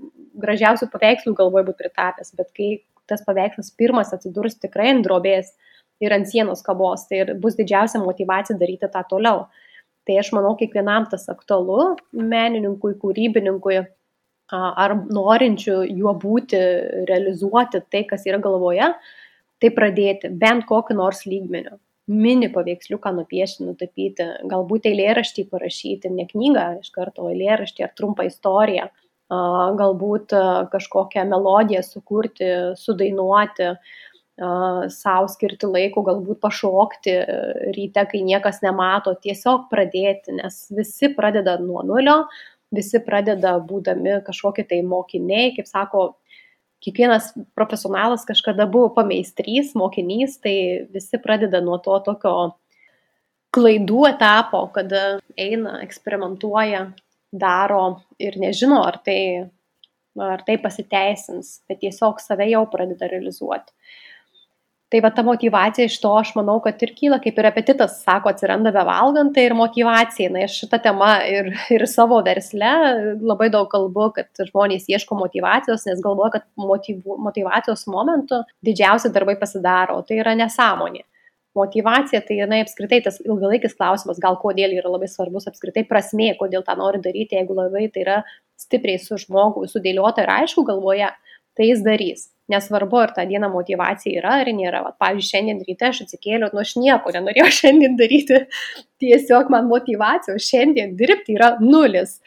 [0.41, 2.69] gražiausių paveikslų galvoju būti pritapęs, bet kai
[3.09, 5.53] tas paveikslas pirmas atsidurs tikrai ant drobės,
[6.03, 7.07] ir ant sienos kabos.
[7.09, 9.45] Tai bus didžiausia motivacija daryti tą toliau.
[10.05, 13.79] Tai aš manau, kiekvienam tas aktualu menininkui, kūrybininkui
[14.53, 16.59] ar norinčių juo būti,
[17.09, 18.91] realizuoti tai, kas yra galvoje,
[19.61, 21.79] tai pradėti bent kokį nors lygmenį.
[22.05, 28.91] Mini paveiksliuką nupiešti, nutapyti, galbūt eilėraštį parašyti, ne knygą iš karto, eilėraštį ar trumpą istoriją,
[29.79, 30.35] galbūt
[30.71, 33.73] kažkokią melodiją sukurti, sudainuoti,
[34.91, 37.37] savo skirti laiko, galbūt pašokti e,
[37.71, 42.25] ryte, kai niekas nemato, tiesiog pradėti, nes visi pradeda nuo nulio,
[42.75, 46.17] visi pradeda būdami kažkokie tai mokiniai, kaip sako,
[46.83, 52.35] kiekvienas profesionalas kažkada buvo pameistrys, mokinys, tai visi pradeda nuo to tokio
[53.55, 56.89] klaidų etapo, kada eina, eksperimentuoja,
[57.41, 57.83] daro
[58.21, 59.19] ir nežino, ar tai,
[60.21, 63.73] ar tai pasiteisins, bet tiesiog save jau pradeda realizuoti.
[64.93, 68.29] Tai va ta motivacija iš to, aš manau, kad ir kyla, kaip ir apetitas, sako,
[68.31, 70.29] atsiranda bevalgant, tai ir motivacija.
[70.31, 72.69] Na, aš šitą temą ir, ir savo versle
[73.17, 79.35] labai daug kalbu, kad žmonės ieško motivacijos, nes galvoja, kad motyvu, motivacijos momentu didžiausi darbai
[79.41, 79.97] pasidaro.
[80.05, 81.01] Tai yra nesąmonė.
[81.55, 86.65] Motivacija tai jinai apskritai tas ilgalaikis klausimas, gal kodėl yra labai svarbus apskritai prasmė, kodėl
[86.67, 88.21] tą nori daryti, jeigu labai tai yra
[88.59, 91.11] stipriai su žmogu sudėliota ir aišku galvoje,
[91.55, 94.83] tai jis darys nesvarbu, ar tą dieną motivacija yra ar nėra.
[94.85, 98.41] Vat, pavyzdžiui, šiandien ryte aš atsikėliau, nu aš nieko nenorėjau šiandien daryti,
[99.01, 102.19] tiesiog man motivacijos šiandien dirbti yra nulis.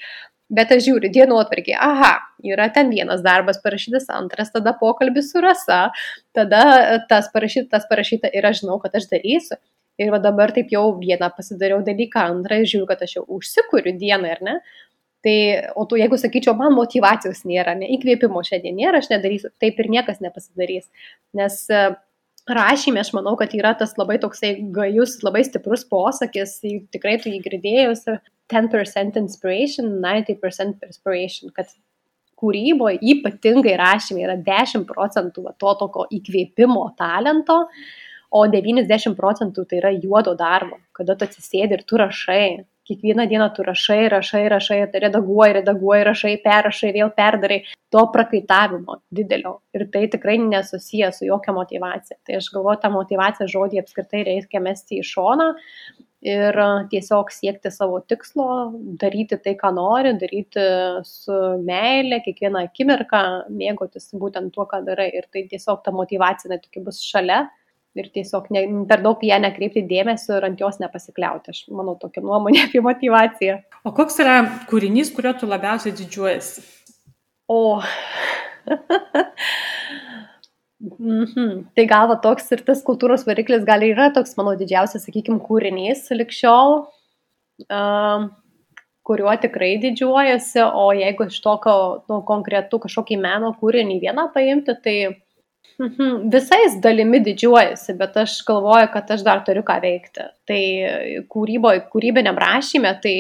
[0.49, 2.15] Bet aš žiūriu dienotvarkį, aha,
[2.49, 5.91] yra ten vienas darbas parašytas, antras, tada pokalbis su rasa,
[6.37, 6.63] tada
[7.11, 9.59] tas parašyta, tas parašyta ir aš žinau, kad aš darysiu.
[9.99, 13.97] Ir va dabar taip jau vieną pasidariau dalyką, antrą ir žiūriu, kad aš jau užsikuriu
[13.99, 14.55] dieną, ar ne?
[15.27, 15.39] Tai,
[15.75, 19.91] o tu, jeigu sakyčiau, man motivacijos nėra, ne, įkvėpimo šiandien nėra, aš nedarysiu, taip ir
[19.91, 20.87] niekas nepasidarys.
[21.37, 21.81] Nes e,
[22.47, 26.61] rašymė, aš manau, kad yra tas labai toksai gajus, labai stiprus posakis,
[26.95, 28.07] tikrai tu jį girdėjus,
[28.53, 31.71] 10% inspiration, 90% perspiration, kad
[32.39, 37.65] kūryboje, ypatingai rašymė, yra 10 procentų to tokio įkvėpimo talento,
[38.31, 43.49] o 90 procentų tai yra juodo darbo, kada tu atsisėdi ir tu rašai, kiekvieną dieną
[43.57, 47.59] tu rašai, rašai, rašai, redaguoji, redaguoji, rašai, perrašai, vėl perdarai
[47.93, 49.59] to prakaitavimo didelio.
[49.77, 52.17] Ir tai tikrai nesusiję su jokia motivacija.
[52.25, 55.51] Tai aš galvoju, tą motivaciją žodį apskritai reikia mesti į šoną
[56.25, 56.59] ir
[56.91, 60.65] tiesiog siekti savo tikslo, daryti tai, ką nori, daryti
[61.07, 63.23] su meile, kiekvieną akimirką,
[63.55, 65.11] mėgautis būtent tuo, ką darai.
[65.15, 67.45] Ir tai tiesiog ta motivacija tokia bus šalia
[67.99, 71.55] ir tiesiog ne, per daug ją nekreipti dėmesio ir ant jos nepasikliauti.
[71.55, 73.61] Aš manau tokia nuomonė apie motivaciją.
[73.87, 74.41] O koks yra
[74.71, 76.67] kūrinys, kurio tu labiausiai didžiuojasi?
[77.49, 77.79] O.
[80.81, 81.55] mhm.
[81.75, 86.85] Tai galva toks ir tas kultūros variklis gali yra toks mano didžiausias, sakykime, kūrinys likščiol.
[87.67, 88.29] Uh,
[89.09, 91.75] kuriuo tikrai didžiuojasi, o jeigu iš tokio
[92.11, 94.99] nu, konkretų kažkokį meno kūrinį vieną paimti, tai
[95.79, 96.31] Mhm.
[96.33, 100.27] Visais dalimi didžiuojasi, bet aš galvoju, kad aš dar turiu ką veikti.
[100.49, 100.63] Tai
[101.31, 103.15] kūrybo, kūrybiniam rašymė, tai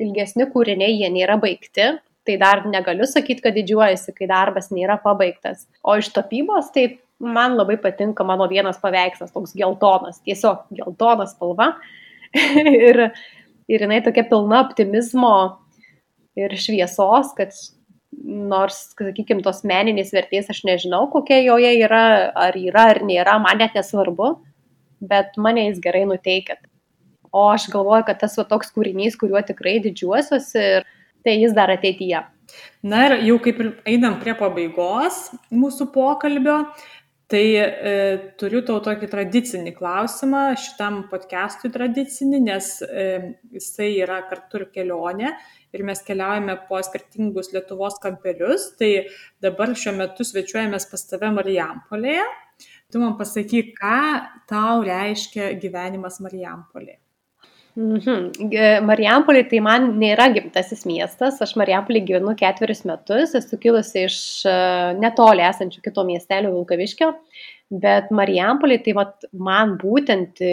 [0.00, 1.86] ilgesni kūriniai jie nėra baigti,
[2.28, 5.64] tai dar negaliu sakyti, kad didžiuojasi, kai darbas nėra pabaigtas.
[5.82, 11.74] O iš tapybos, tai man labai patinka mano vienas paveikslas, toks geltonas, tiesiog geltonas spalva.
[12.88, 13.10] ir,
[13.68, 15.34] ir jinai tokia pilna optimizmo
[16.38, 17.54] ir šviesos, kad
[18.20, 22.04] nors, sakykime, tos meninės vertės aš nežinau, kokia joje yra,
[22.36, 24.34] ar yra, ar nėra, man net nesvarbu,
[25.00, 26.58] bet mane jis gerai nuteikia.
[27.30, 30.88] O aš galvoju, kad tas va, toks kūrinys, kuriuo tikrai didžiuosiuosi ir
[31.24, 32.22] tai jis dar ateityje.
[32.82, 36.56] Na ir jau kaip ir einam prie pabaigos mūsų pokalbio,
[37.30, 37.92] tai e,
[38.40, 43.04] turiu tau tokį tradicinį klausimą, šitam podcastui tradicinį, nes e,
[43.54, 45.30] jisai yra kartu ir kelionė
[45.70, 48.72] ir mes keliaujame po skirtingus Lietuvos kampelius.
[48.80, 48.90] Tai
[49.44, 52.26] dabar šiuo metu svečiuojamės pas tave Marijampolėje.
[52.90, 54.00] Tu man pasakyk, ką
[54.50, 56.98] tau reiškia gyvenimas Marijampolėje.
[57.78, 58.50] Mhm.
[58.86, 64.18] Marijampolė tai man nėra gimtasis miestas, aš Marijampolė gyvenu ketverius metus, esu kilusi iš
[64.48, 64.56] e,
[64.98, 67.12] netoli esančio kito miestelio Vilkaviškio,
[67.70, 70.52] bet Marijampolė tai vat, man būtent e,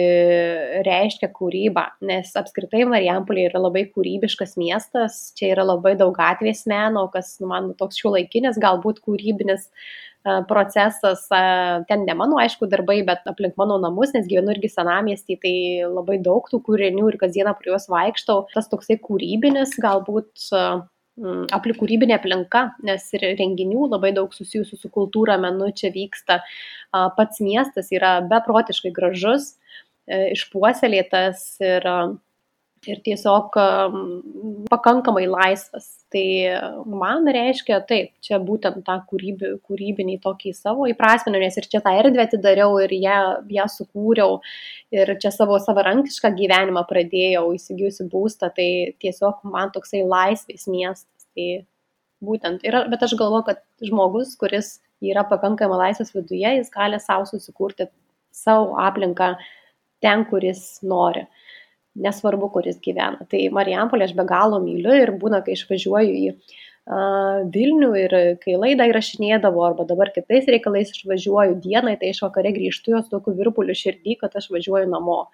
[0.86, 7.08] reiškia kūrybą, nes apskritai Marijampolė yra labai kūrybiškas miestas, čia yra labai daug gatvės meno,
[7.10, 10.07] kas nu, man toks šiuolaikinis, galbūt kūrybinis uh,
[10.48, 11.24] procesas,
[11.88, 15.54] ten ne mano, aišku, darbai, bet aplink mano namus, nes gyvenu irgi senamiestį, tai
[15.88, 18.46] labai daug tų kūrinių ir kasdieną prie juos vaikštau.
[18.54, 20.50] Tas toksai kūrybinis, galbūt
[21.54, 26.40] aplik kūrybinė aplinka, nes ir renginių labai daug susijusių su kultūra, menu čia vyksta.
[26.92, 29.56] Pats miestas yra beprotiškai gražus,
[30.06, 31.88] e, išpuoselėtas ir
[32.86, 33.56] ir tiesiog
[34.70, 35.88] pakankamai laisvas.
[36.12, 36.24] Tai
[36.88, 41.92] man reiškia, taip, čia būtent tą kūrybį, kūrybinį tokį savo įprasminu, nes ir čia tą
[42.00, 43.18] erdvę atidariau ir ją,
[43.52, 44.38] ją sukūriau
[44.94, 48.68] ir čia savo savarankišką gyvenimą pradėjau, įsigijusi būstą, tai
[49.04, 51.28] tiesiog man toksai laisvės miestas.
[51.36, 51.48] Tai
[52.24, 57.28] būtent, ir, bet aš galvoju, kad žmogus, kuris yra pakankamai laisvas viduje, jis gali savo
[57.28, 57.90] susikurti
[58.34, 59.34] savo aplinką
[60.02, 61.26] ten, kuris nori
[62.04, 63.26] nesvarbu, kur jis gyvena.
[63.30, 66.32] Tai Marijampolė aš be galo myliu ir būna, kai išvažiuoju į
[66.88, 72.94] Vilnių ir kai laidą įrašinėdavo, arba dabar kitais reikalais išvažiuoju dienai, tai iš vakare grįžtu
[72.94, 75.26] jos tokiu virpuliu širdį, kad aš važiuoju namo.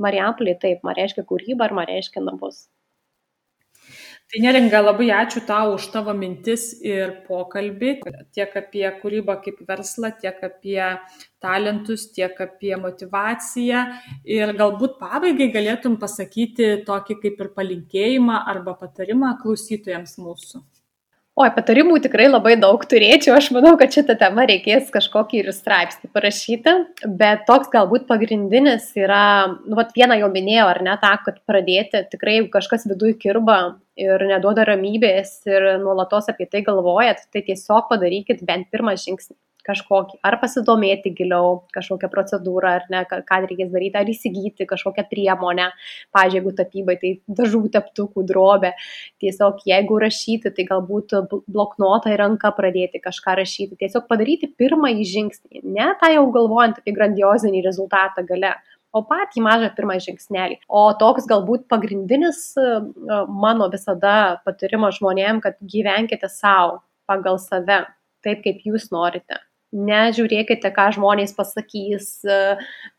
[0.00, 2.64] Marijampolė taip, man reiškia kūryba ar man reiškia namus.
[4.30, 7.88] Tai neringa, labai ačiū tau už tavo mintis ir pokalbį,
[8.36, 10.78] tiek apie kūrybą kaip verslą, tiek apie
[11.42, 13.82] talentus, tiek apie motivaciją.
[14.38, 20.62] Ir galbūt pabaigai galėtum pasakyti tokį kaip ir palinkėjimą arba patarimą klausytojams mūsų.
[21.38, 26.10] Oi, patarimų tikrai labai daug turėčiau, aš manau, kad šitą temą reikės kažkokį ir straipsnį
[26.12, 26.72] parašyti,
[27.20, 29.22] bet toks galbūt pagrindinis yra,
[29.62, 33.60] nu, vat vieną jau minėjau, ar ne, tą, kad pradėti tikrai, jeigu kažkas viduje kirba
[34.00, 39.38] ir neduoda ramybės ir nuolatos apie tai galvojat, tai tiesiog padarykit bent pirmą žingsnį
[39.70, 45.70] kažkokį, ar pasidomėti giliau kažkokią procedūrą, ar ne, ką reikės daryti, ar įsigyti kažkokią priemonę,
[46.14, 48.72] pažiūrėjau, jeigu tapybai, tai dažų teptukų drobė,
[49.22, 51.14] tiesiog jeigu rašyti, tai galbūt
[51.50, 56.94] bloknotą į ranką pradėti kažką rašyti, tiesiog padaryti pirmąjį žingsnį, ne tą jau galvojant apie
[56.96, 58.54] grandiozinį rezultatą gale,
[58.90, 60.60] o patį mažą pirmą žingsnelį.
[60.66, 67.84] O toks galbūt pagrindinis mano visada patarimas žmonėm, kad gyvenkite savo pagal save,
[68.24, 69.38] taip kaip jūs norite
[69.70, 72.08] nežiūrėkite, ką žmonės pasakys,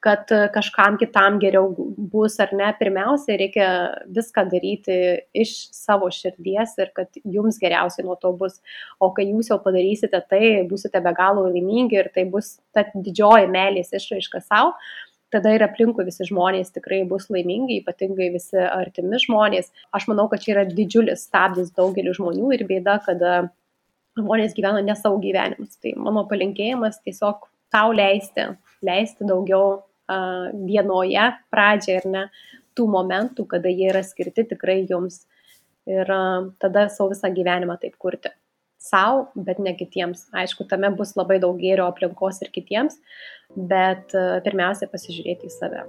[0.03, 1.67] kad kažkam kitam geriau
[1.97, 2.69] bus ar ne.
[2.79, 3.67] Pirmiausia, reikia
[4.07, 4.97] viską daryti
[5.35, 8.61] iš savo širdies ir kad jums geriausiai nuo to bus.
[9.03, 13.51] O kai jūs jau padarysite tai, busite be galo laimingi ir tai bus ta didžioji
[13.51, 14.77] meilės išraiška savo,
[15.31, 19.71] tada ir aplinkui visi žmonės tikrai bus laimingi, ypatingai visi artimi žmonės.
[19.95, 23.49] Aš manau, kad čia yra didžiulis stabdis daugeliu žmonių ir bėda, kada
[24.19, 25.77] žmonės gyvena ne savo gyvenimus.
[25.81, 28.49] Tai mano palinkėjimas tiesiog tau leisti,
[28.85, 32.25] leisti daugiau uh, vienoje pradžioje ir ne
[32.77, 35.25] tų momentų, kada jie yra skirti tikrai jums.
[35.89, 38.33] Ir uh, tada savo visą gyvenimą taip kurti.
[38.81, 40.27] Sau, bet ne kitiems.
[40.33, 42.97] Aišku, tame bus labai daug gėrio aplinkos ir kitiems,
[43.55, 45.85] bet uh, pirmiausia pasižiūrėti į save.